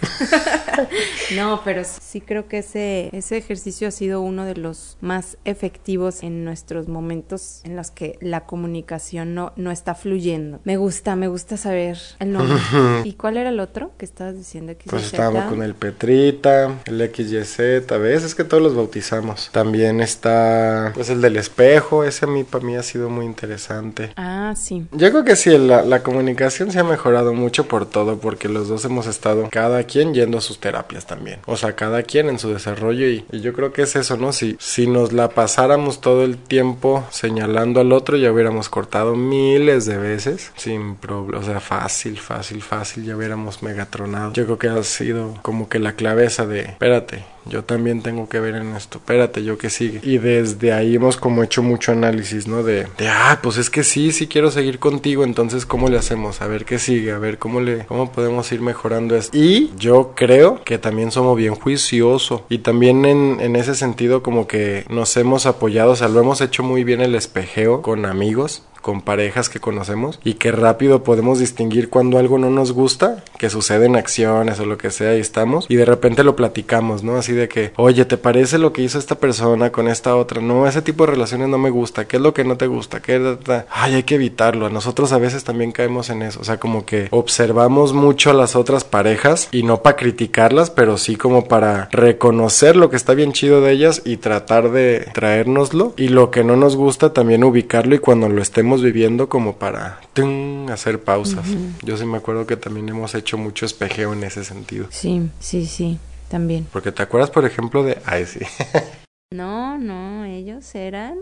no, 1.36 1.62
pero 1.64 1.84
sí 1.86 2.20
creo 2.22 2.48
que 2.48 2.60
ese, 2.60 3.10
ese 3.14 3.38
ejercicio 3.38 3.88
ha 3.88 3.92
sido 3.92 4.22
uno 4.22 4.44
de 4.46 4.56
los 4.56 4.98
más 5.00 5.38
efectivos 5.46 6.22
en 6.22 6.44
nuestros 6.44 6.88
momentos 6.90 7.62
en 7.64 7.76
los 7.78 7.92
que 7.92 8.18
la 8.22 8.46
comunicación 8.46 9.34
no, 9.34 9.54
no 9.56 9.72
está 9.72 9.96
fluyendo. 9.96 10.21
Me 10.64 10.78
gusta, 10.78 11.16
me 11.16 11.28
gusta 11.28 11.58
saber 11.58 11.98
el 12.20 12.34
nombre. 12.34 12.58
¿Y 13.06 13.14
cuál 13.14 13.38
era 13.38 13.50
el 13.50 13.60
otro 13.60 13.92
que 13.98 14.06
estabas 14.06 14.36
diciendo? 14.36 14.72
XYZ? 14.74 14.90
Pues 14.90 15.04
estábamos 15.06 15.46
con 15.46 15.64
el 15.64 15.74
Petrita, 15.74 16.80
el 16.86 17.12
XYZ, 17.14 17.58
¿ves? 18.00 18.24
Es 18.24 18.36
que 18.36 18.44
todos 18.44 18.62
los 18.62 18.76
bautizamos. 18.76 19.50
También 19.52 20.00
está, 20.00 20.92
pues 20.94 21.10
el 21.10 21.22
del 21.22 21.38
espejo, 21.38 22.04
ese 22.04 22.26
a 22.26 22.28
mí, 22.28 22.44
para 22.44 22.64
mí 22.64 22.76
ha 22.76 22.84
sido 22.84 23.10
muy 23.10 23.26
interesante. 23.26 24.12
Ah, 24.16 24.54
sí. 24.56 24.86
Yo 24.92 25.10
creo 25.10 25.24
que 25.24 25.36
sí, 25.36 25.58
la, 25.58 25.82
la 25.82 26.04
comunicación 26.04 26.72
se 26.72 26.80
ha 26.80 26.84
mejorado 26.84 27.34
mucho 27.34 27.68
por 27.68 27.88
todo, 27.88 28.20
porque 28.20 28.48
los 28.48 28.68
dos 28.68 28.86
hemos 28.86 29.08
estado 29.08 29.50
cada 29.50 29.84
quien 29.86 30.14
yendo 30.14 30.38
a 30.38 30.42
sus 30.42 30.60
terapias 30.60 31.08
también. 31.08 31.40
O 31.48 31.58
sea, 31.58 31.76
cada 31.76 32.04
quien 32.04 32.30
en 32.30 32.38
su 32.38 32.54
desarrollo 32.54 33.08
y, 33.08 33.26
y 33.32 33.42
yo 33.42 33.54
creo 33.54 33.74
que 33.74 33.82
es 33.84 33.96
eso, 33.96 34.18
¿no? 34.18 34.34
Si, 34.34 34.56
si 34.60 34.86
nos 34.86 35.14
la 35.14 35.30
pasáramos 35.30 36.00
todo 36.00 36.24
el 36.24 36.38
tiempo 36.38 37.06
señalando 37.10 37.80
al 37.82 37.92
otro, 37.92 38.18
ya 38.18 38.32
hubiéramos 38.32 38.70
cortado 38.70 39.16
miles 39.16 39.86
de 39.86 39.98
veces 39.98 40.11
sin 40.20 40.96
problema. 40.96 41.40
O 41.40 41.44
sea, 41.44 41.60
fácil, 41.60 42.20
fácil, 42.20 42.62
fácil, 42.62 43.04
ya 43.04 43.16
hubiéramos 43.16 43.64
megatronado. 43.64 44.34
Yo 44.34 44.46
creo 44.46 44.60
que 44.60 44.68
ha 44.68 44.84
sido 44.84 45.38
como 45.42 45.70
que 45.70 45.80
la 45.80 45.94
clave 45.94 46.26
esa 46.26 46.46
de, 46.46 46.62
espérate, 46.62 47.24
yo 47.46 47.64
también 47.64 48.02
tengo 48.02 48.30
que 48.30 48.40
ver 48.40 48.56
en 48.56 48.76
esto, 48.76 49.00
espérate, 49.00 49.44
yo 49.44 49.58
que 49.58 49.70
sigue. 49.70 50.00
Y 50.04 50.20
desde 50.20 50.74
ahí 50.74 50.96
hemos 50.96 51.18
como 51.18 51.44
hecho 51.44 51.64
mucho 51.64 51.92
análisis, 51.92 52.48
¿no? 52.48 52.64
De, 52.64 52.88
de, 52.98 53.08
ah, 53.10 53.40
pues 53.42 53.58
es 53.58 53.70
que 53.70 53.84
sí, 53.84 54.12
sí 54.12 54.28
quiero 54.28 54.52
seguir 54.52 54.80
contigo, 54.80 55.24
entonces 55.24 55.66
¿cómo 55.66 55.90
le 55.90 55.98
hacemos? 55.98 56.42
A 56.42 56.48
ver 56.48 56.66
qué 56.66 56.78
sigue, 56.78 57.12
a 57.12 57.18
ver 57.18 57.40
cómo 57.40 57.62
le, 57.62 57.86
cómo 57.86 58.12
podemos 58.12 58.52
ir 58.52 58.62
mejorando 58.62 59.16
esto. 59.16 59.36
Y 59.36 59.72
yo 59.78 60.14
creo 60.16 60.64
que 60.64 60.78
también 60.78 61.12
somos 61.12 61.36
bien 61.36 61.56
juiciosos 61.56 62.44
y 62.50 62.60
también 62.60 63.06
en, 63.06 63.40
en 63.40 63.56
ese 63.56 63.76
sentido 63.76 64.22
como 64.22 64.48
que 64.48 64.86
nos 64.90 65.16
hemos 65.18 65.46
apoyado, 65.46 65.92
o 65.92 65.96
sea, 65.96 66.10
lo 66.10 66.20
hemos 66.20 66.42
hecho 66.42 66.64
muy 66.64 66.84
bien 66.84 67.02
el 67.02 67.16
espejeo 67.16 67.82
con 67.82 68.06
amigos 68.06 68.64
con 68.82 69.02
parejas 69.02 69.50
que 69.50 69.60
conocemos 69.60 70.20
y 70.24 70.36
que 70.36 70.52
rápido 70.52 71.04
podemos 71.04 71.40
distinguir 71.40 71.90
cuando 71.90 72.18
algo 72.18 72.38
no 72.38 72.50
nos 72.50 72.72
gusta, 72.72 73.24
que 73.38 73.50
sucede 73.50 73.86
en 73.86 73.96
acciones 73.96 74.60
o 74.60 74.66
lo 74.66 74.78
que 74.78 74.92
sea 74.92 75.16
y 75.16 75.20
estamos 75.20 75.66
y 75.70 75.76
de 75.76 75.86
repente 75.86 76.24
lo 76.24 76.36
platicamos, 76.36 77.04
¿no? 77.04 77.18
Así 77.18 77.34
de 77.34 77.48
que, 77.48 77.74
oye, 77.78 78.06
¿te 78.06 78.18
parece 78.18 78.58
lo 78.58 78.74
que 78.74 78.82
hizo 78.82 79.00
esta 79.00 79.16
persona 79.16 79.72
con 79.72 79.88
esta 79.88 80.16
otra? 80.16 80.42
No, 80.42 80.68
ese 80.68 80.82
tipo 80.82 81.06
de 81.06 81.12
relaciones 81.14 81.48
no 81.48 81.58
me 81.58 81.70
gusta, 81.70 82.06
¿qué 82.08 82.18
es 82.18 82.22
lo 82.22 82.34
que 82.34 82.44
no 82.44 82.58
te 82.58 82.68
gusta? 82.68 83.02
¿Qué? 83.02 83.38
Ay, 83.70 83.96
hay 83.96 84.04
que 84.04 84.16
evitarlo. 84.16 84.70
Nosotros 84.70 85.12
a 85.12 85.18
veces 85.18 85.44
también 85.44 85.72
caemos 85.72 86.10
en 86.10 86.22
eso, 86.22 86.40
o 86.42 86.44
sea, 86.44 86.60
como 86.60 86.86
que 86.86 87.08
observamos 87.12 87.94
mucho 87.94 88.30
a 88.30 88.34
las 88.34 88.56
otras 88.56 88.84
parejas 88.84 89.50
y 89.52 89.64
no 89.64 89.82
para 89.82 89.96
criticarlas, 89.96 90.70
pero 90.70 90.98
sí 90.98 91.16
como 91.16 91.46
para 91.46 91.90
reconocer 91.92 92.76
lo 92.76 92.90
que 92.90 92.96
está 92.96 93.14
bien 93.14 93.34
chido 93.34 93.62
de 93.62 93.72
ellas 93.72 94.02
y 94.06 94.18
tratar 94.18 94.72
de 94.72 95.10
traérnoslo 95.14 95.94
y 95.98 96.08
lo 96.08 96.32
que 96.32 96.44
no 96.44 96.56
nos 96.56 96.76
gusta 96.76 97.14
también 97.14 97.44
ubicarlo 97.44 97.96
y 97.96 98.00
cuando 98.00 98.30
lo 98.30 98.42
estemos 98.42 98.71
viviendo 98.80 99.28
como 99.28 99.58
para 99.58 100.00
¡tum! 100.14 100.70
hacer 100.70 101.04
pausas. 101.04 101.46
Yo 101.84 101.98
sí 101.98 102.06
me 102.06 102.18
acuerdo 102.18 102.48
que 102.48 102.56
también 102.56 102.88
hemos 102.88 103.16
hecho 103.16 103.38
mucho 103.38 103.66
espejeo 103.66 104.14
en 104.14 104.24
ese 104.24 104.46
sentido. 104.46 104.88
Sí, 104.92 105.30
sí, 105.40 105.66
sí, 105.66 105.98
también. 106.30 106.68
Porque 106.72 106.92
te 106.92 107.04
acuerdas, 107.04 107.32
por 107.32 107.46
ejemplo, 107.46 107.84
de... 107.84 107.98
Ay, 108.06 108.26
sí. 108.26 108.40
No, 109.34 109.78
no, 109.78 110.26
ellos 110.26 110.76
eran... 110.76 111.20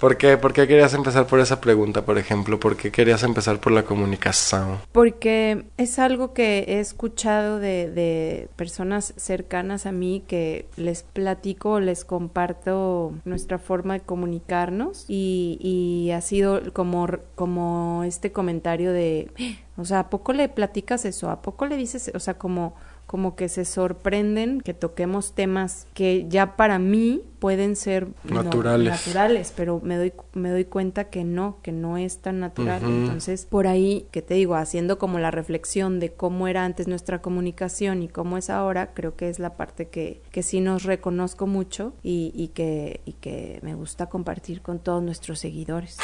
¿Por 0.00 0.16
qué? 0.16 0.38
¿Por 0.38 0.54
qué 0.54 0.66
querías 0.66 0.94
empezar 0.94 1.26
por 1.26 1.38
esa 1.38 1.60
pregunta, 1.60 2.06
por 2.06 2.16
ejemplo? 2.16 2.58
¿Por 2.58 2.78
qué 2.78 2.90
querías 2.90 3.22
empezar 3.22 3.60
por 3.60 3.72
la 3.72 3.84
comunicación? 3.84 4.78
Porque 4.90 5.66
es 5.76 5.98
algo 5.98 6.32
que 6.32 6.60
he 6.68 6.80
escuchado 6.80 7.58
de, 7.58 7.90
de 7.90 8.48
personas 8.56 9.12
cercanas 9.18 9.84
a 9.84 9.92
mí 9.92 10.22
que 10.26 10.66
les 10.76 11.02
platico, 11.02 11.78
les 11.78 12.06
comparto 12.06 13.12
nuestra 13.26 13.58
forma 13.58 13.94
de 13.94 14.00
comunicarnos 14.00 15.04
y, 15.08 15.58
y 15.60 16.10
ha 16.12 16.22
sido 16.22 16.72
como, 16.72 17.06
como 17.34 18.02
este 18.04 18.32
comentario 18.32 18.92
de, 18.92 19.30
o 19.76 19.84
sea, 19.84 20.00
¿a 20.00 20.10
poco 20.10 20.32
le 20.32 20.48
platicas 20.48 21.04
eso? 21.04 21.30
¿A 21.30 21.42
poco 21.42 21.66
le 21.66 21.76
dices? 21.76 22.10
O 22.14 22.18
sea, 22.18 22.34
como 22.34 22.74
como 23.06 23.36
que 23.36 23.48
se 23.48 23.64
sorprenden 23.64 24.60
que 24.60 24.74
toquemos 24.74 25.34
temas 25.34 25.86
que 25.94 26.26
ya 26.28 26.56
para 26.56 26.78
mí 26.78 27.22
pueden 27.38 27.76
ser 27.76 28.08
naturales. 28.24 28.90
naturales, 28.90 29.52
pero 29.54 29.80
me 29.82 29.96
doy 29.96 30.12
me 30.32 30.50
doy 30.50 30.64
cuenta 30.64 31.04
que 31.04 31.24
no, 31.24 31.58
que 31.62 31.72
no 31.72 31.98
es 31.98 32.18
tan 32.18 32.40
natural. 32.40 32.82
Entonces, 32.82 33.44
por 33.44 33.66
ahí, 33.66 34.06
que 34.10 34.22
te 34.22 34.34
digo, 34.34 34.54
haciendo 34.54 34.98
como 34.98 35.18
la 35.18 35.30
reflexión 35.30 36.00
de 36.00 36.12
cómo 36.12 36.48
era 36.48 36.64
antes 36.64 36.88
nuestra 36.88 37.20
comunicación 37.20 38.02
y 38.02 38.08
cómo 38.08 38.38
es 38.38 38.50
ahora, 38.50 38.94
creo 38.94 39.14
que 39.14 39.28
es 39.28 39.38
la 39.38 39.56
parte 39.56 39.88
que, 39.88 40.22
que 40.32 40.42
sí 40.42 40.60
nos 40.60 40.84
reconozco 40.84 41.46
mucho 41.46 41.92
y, 42.02 42.32
y 42.34 42.48
que, 42.48 43.00
y 43.04 43.12
que 43.12 43.60
me 43.62 43.74
gusta 43.74 44.06
compartir 44.06 44.62
con 44.62 44.78
todos 44.78 45.02
nuestros 45.02 45.38
seguidores. 45.38 45.98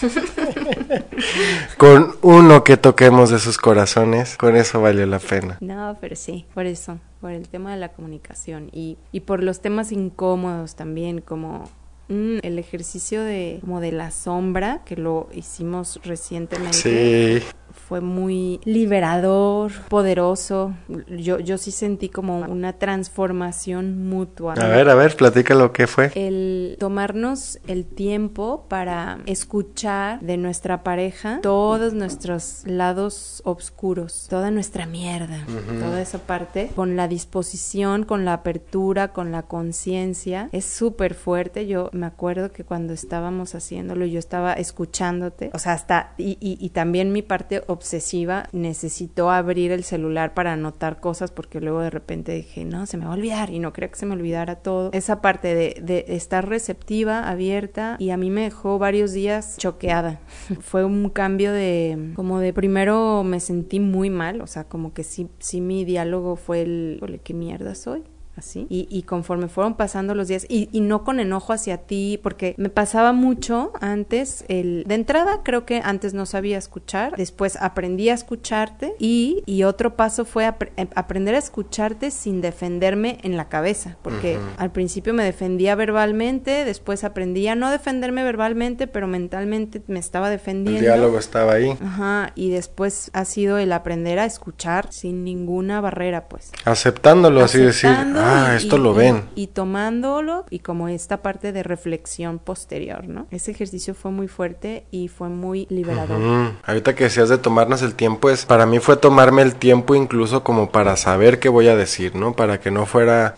con 1.78 2.16
uno 2.22 2.64
que 2.64 2.76
toquemos 2.76 3.30
de 3.30 3.38
sus 3.38 3.58
corazones, 3.58 4.36
con 4.36 4.56
eso 4.56 4.80
vale 4.80 5.06
la 5.06 5.18
pena. 5.18 5.58
No, 5.60 5.96
pero 6.00 6.16
sí, 6.16 6.46
por 6.54 6.66
eso 6.66 6.98
por 7.20 7.32
el 7.32 7.48
tema 7.48 7.72
de 7.72 7.78
la 7.78 7.88
comunicación 7.90 8.70
y, 8.72 8.96
y 9.12 9.20
por 9.20 9.42
los 9.42 9.60
temas 9.60 9.92
incómodos 9.92 10.76
también, 10.76 11.20
como 11.20 11.68
mm, 12.08 12.38
el 12.42 12.58
ejercicio 12.58 13.22
de 13.22 13.58
como 13.60 13.80
de 13.80 13.92
la 13.92 14.10
sombra 14.10 14.82
que 14.84 14.96
lo 14.96 15.28
hicimos 15.32 16.00
recientemente. 16.04 16.78
Sí 16.78 17.42
fue 17.78 18.00
muy 18.00 18.60
liberador, 18.64 19.72
poderoso. 19.88 20.74
Yo, 21.08 21.38
yo 21.38 21.58
sí 21.58 21.70
sentí 21.70 22.08
como 22.08 22.38
una 22.40 22.74
transformación 22.74 24.08
mutua. 24.08 24.54
A 24.54 24.68
ver, 24.68 24.88
a 24.88 24.94
ver, 24.94 25.16
platica 25.16 25.54
lo 25.54 25.72
que 25.72 25.86
fue. 25.86 26.10
El 26.14 26.76
tomarnos 26.78 27.58
el 27.66 27.86
tiempo 27.86 28.66
para 28.68 29.18
escuchar 29.26 30.20
de 30.20 30.36
nuestra 30.36 30.82
pareja 30.82 31.40
todos 31.42 31.94
nuestros 31.94 32.62
lados 32.66 33.42
oscuros, 33.44 34.26
toda 34.28 34.50
nuestra 34.50 34.86
mierda, 34.86 35.44
toda 35.80 36.00
esa 36.00 36.18
parte, 36.18 36.70
con 36.74 36.96
la 36.96 37.08
disposición, 37.08 38.04
con 38.04 38.24
la 38.24 38.34
apertura, 38.34 39.12
con 39.12 39.32
la 39.32 39.42
conciencia. 39.42 40.48
Es 40.52 40.64
súper 40.64 41.14
fuerte. 41.14 41.66
Yo 41.66 41.90
me 41.92 42.06
acuerdo 42.06 42.52
que 42.52 42.64
cuando 42.64 42.92
estábamos 42.92 43.54
haciéndolo, 43.54 44.06
yo 44.06 44.18
estaba 44.18 44.52
escuchándote, 44.54 45.50
o 45.54 45.58
sea, 45.58 45.72
hasta, 45.72 46.14
y, 46.18 46.38
y, 46.40 46.58
y 46.60 46.70
también 46.70 47.12
mi 47.12 47.22
parte 47.22 47.62
obsesiva, 47.68 48.48
necesitó 48.52 49.30
abrir 49.30 49.72
el 49.72 49.84
celular 49.84 50.34
para 50.34 50.54
anotar 50.54 51.00
cosas 51.00 51.30
porque 51.30 51.60
luego 51.60 51.80
de 51.80 51.90
repente 51.90 52.32
dije, 52.32 52.64
no, 52.64 52.86
se 52.86 52.96
me 52.96 53.04
va 53.04 53.12
a 53.12 53.14
olvidar 53.14 53.50
y 53.50 53.58
no 53.58 53.72
creo 53.72 53.90
que 53.90 53.96
se 53.96 54.06
me 54.06 54.14
olvidara 54.14 54.56
todo. 54.56 54.90
Esa 54.92 55.20
parte 55.20 55.54
de, 55.54 55.80
de 55.82 56.04
estar 56.08 56.48
receptiva, 56.48 57.28
abierta 57.28 57.96
y 57.98 58.10
a 58.10 58.16
mí 58.16 58.30
me 58.30 58.42
dejó 58.42 58.78
varios 58.78 59.12
días 59.12 59.56
choqueada. 59.58 60.20
Fue 60.60 60.84
un 60.84 61.10
cambio 61.10 61.52
de, 61.52 62.12
como 62.14 62.40
de 62.40 62.52
primero 62.52 63.22
me 63.24 63.40
sentí 63.40 63.80
muy 63.80 64.10
mal, 64.10 64.40
o 64.40 64.46
sea, 64.46 64.64
como 64.64 64.92
que 64.92 65.04
sí, 65.04 65.28
sí 65.38 65.60
mi 65.60 65.84
diálogo 65.84 66.36
fue 66.36 66.62
el, 66.62 67.20
qué 67.22 67.34
mierda 67.34 67.74
soy 67.74 68.02
así. 68.38 68.66
Y, 68.68 68.86
y, 68.90 69.02
conforme 69.02 69.48
fueron 69.48 69.74
pasando 69.74 70.14
los 70.14 70.28
días, 70.28 70.46
y, 70.48 70.68
y, 70.72 70.80
no 70.80 71.04
con 71.04 71.20
enojo 71.20 71.52
hacia 71.52 71.78
ti, 71.78 72.18
porque 72.22 72.54
me 72.58 72.68
pasaba 72.68 73.12
mucho 73.12 73.72
antes, 73.80 74.44
el, 74.48 74.84
de 74.86 74.94
entrada 74.94 75.42
creo 75.42 75.64
que 75.64 75.80
antes 75.84 76.14
no 76.14 76.26
sabía 76.26 76.58
escuchar, 76.58 77.14
después 77.16 77.56
aprendí 77.60 78.08
a 78.08 78.14
escucharte 78.14 78.94
y, 78.98 79.42
y 79.46 79.64
otro 79.64 79.96
paso 79.96 80.24
fue 80.24 80.46
ap 80.46 80.62
eh, 80.76 80.88
aprender 80.94 81.34
a 81.34 81.38
escucharte 81.38 82.10
sin 82.10 82.40
defenderme 82.40 83.18
en 83.22 83.36
la 83.36 83.48
cabeza, 83.48 83.96
porque 84.02 84.36
uh 84.36 84.40
-huh. 84.40 84.54
al 84.58 84.72
principio 84.72 85.14
me 85.14 85.24
defendía 85.24 85.74
verbalmente, 85.74 86.64
después 86.64 87.04
aprendí 87.04 87.48
a 87.48 87.54
no 87.54 87.70
defenderme 87.70 88.22
verbalmente, 88.22 88.86
pero 88.86 89.06
mentalmente 89.06 89.82
me 89.86 89.98
estaba 89.98 90.30
defendiendo. 90.30 90.80
El 90.80 90.86
diálogo 90.86 91.18
estaba 91.18 91.54
ahí. 91.54 91.76
Ajá, 91.82 92.32
y 92.34 92.50
después 92.50 93.10
ha 93.12 93.24
sido 93.24 93.58
el 93.58 93.72
aprender 93.72 94.18
a 94.18 94.24
escuchar 94.24 94.92
sin 94.92 95.24
ninguna 95.24 95.80
barrera, 95.80 96.28
pues. 96.28 96.52
Aceptándolo, 96.64 97.42
así 97.42 97.58
decir 97.58 97.90
Ah, 98.28 98.56
esto 98.56 98.76
y, 98.76 98.80
lo 98.80 98.94
ven. 98.94 99.24
Y, 99.34 99.42
y, 99.42 99.46
tomándolo 99.48 100.44
y 100.50 100.60
como 100.60 100.88
esta 100.88 101.22
parte 101.22 101.52
de 101.52 101.62
reflexión 101.62 102.38
posterior, 102.38 103.08
¿no? 103.08 103.26
Ese 103.30 103.50
ejercicio 103.50 103.94
fue 103.94 104.10
muy 104.10 104.28
fuerte 104.28 104.84
y 104.90 105.08
fue 105.08 105.28
muy 105.28 105.66
liberador. 105.70 106.20
Uh 106.20 106.24
-huh. 106.24 106.52
Ahorita 106.64 106.94
que 106.94 107.04
decías 107.04 107.28
de 107.28 107.38
tomarnos 107.38 107.82
el 107.82 107.94
tiempo, 107.94 108.30
es 108.30 108.44
para 108.44 108.66
mí 108.66 108.78
fue 108.78 108.96
tomarme 108.96 109.42
el 109.42 109.54
tiempo 109.54 109.94
incluso 109.94 110.42
como 110.42 110.70
para 110.70 110.96
saber 110.96 111.38
qué 111.38 111.48
voy 111.48 111.68
a 111.68 111.76
decir, 111.76 112.14
¿no? 112.14 112.34
Para 112.34 112.60
que 112.60 112.70
no 112.70 112.86
fuera 112.86 113.34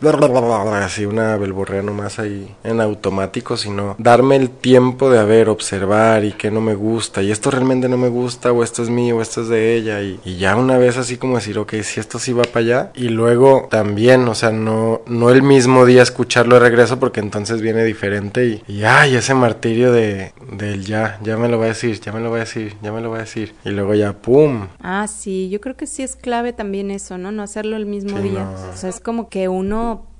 así 0.84 1.04
una 1.04 1.36
belborrea 1.36 1.82
nomás 1.82 2.18
ahí 2.18 2.54
en 2.64 2.80
automático, 2.80 3.56
sino 3.56 3.94
darme 3.98 4.36
el 4.36 4.50
tiempo 4.50 5.10
de 5.10 5.18
a 5.18 5.24
ver, 5.24 5.48
observar 5.48 6.24
y 6.24 6.32
qué 6.32 6.50
no 6.50 6.60
me 6.60 6.74
gusta 6.74 7.22
y 7.22 7.30
esto 7.30 7.50
realmente 7.50 7.88
no 7.88 7.96
me 7.96 8.08
gusta 8.08 8.52
o 8.52 8.62
esto 8.62 8.82
es 8.82 8.90
mío 8.90 9.18
o 9.18 9.22
esto 9.22 9.42
es 9.42 9.48
de 9.48 9.74
ella 9.74 10.02
y, 10.02 10.20
y 10.24 10.36
ya 10.36 10.56
una 10.56 10.78
vez 10.78 10.96
así 10.96 11.16
como 11.16 11.36
decir, 11.36 11.58
ok, 11.58 11.74
si 11.82 12.00
esto 12.00 12.18
sí 12.18 12.32
va 12.32 12.42
para 12.44 12.60
allá 12.60 12.90
y 12.94 13.08
luego 13.08 13.68
también, 13.70 14.26
o 14.28 14.34
sea, 14.34 14.50
no, 14.50 14.69
no 15.06 15.30
el 15.30 15.42
mismo 15.42 15.86
día 15.86 16.02
escucharlo 16.02 16.54
de 16.54 16.60
regreso 16.60 16.98
porque 16.98 17.20
entonces 17.20 17.60
viene 17.60 17.84
diferente 17.84 18.46
y, 18.46 18.62
y 18.66 18.84
ay, 18.84 19.16
ese 19.16 19.34
martirio 19.34 19.92
de 19.92 20.32
del 20.52 20.84
ya, 20.84 21.18
ya 21.22 21.36
me 21.36 21.48
lo 21.48 21.58
va 21.58 21.66
a 21.66 21.68
decir, 21.68 22.00
ya 22.00 22.12
me 22.12 22.20
lo 22.20 22.30
va 22.30 22.36
a 22.38 22.40
decir, 22.40 22.76
ya 22.82 22.92
me 22.92 23.00
lo 23.00 23.10
va 23.10 23.18
a 23.18 23.20
decir 23.20 23.54
y 23.64 23.70
luego 23.70 23.94
ya 23.94 24.12
pum. 24.14 24.68
Ah, 24.80 25.06
sí, 25.06 25.48
yo 25.50 25.60
creo 25.60 25.76
que 25.76 25.86
sí 25.86 26.02
es 26.02 26.16
clave 26.16 26.52
también 26.52 26.90
eso, 26.90 27.18
¿no? 27.18 27.32
No 27.32 27.42
hacerlo 27.42 27.76
el 27.76 27.86
mismo 27.86 28.18
sí, 28.18 28.30
día. 28.30 28.44
No. 28.44 28.70
O 28.72 28.76
sea, 28.76 28.90
es 28.90 29.00
como 29.00 29.28
que 29.28 29.48
uno 29.48 30.10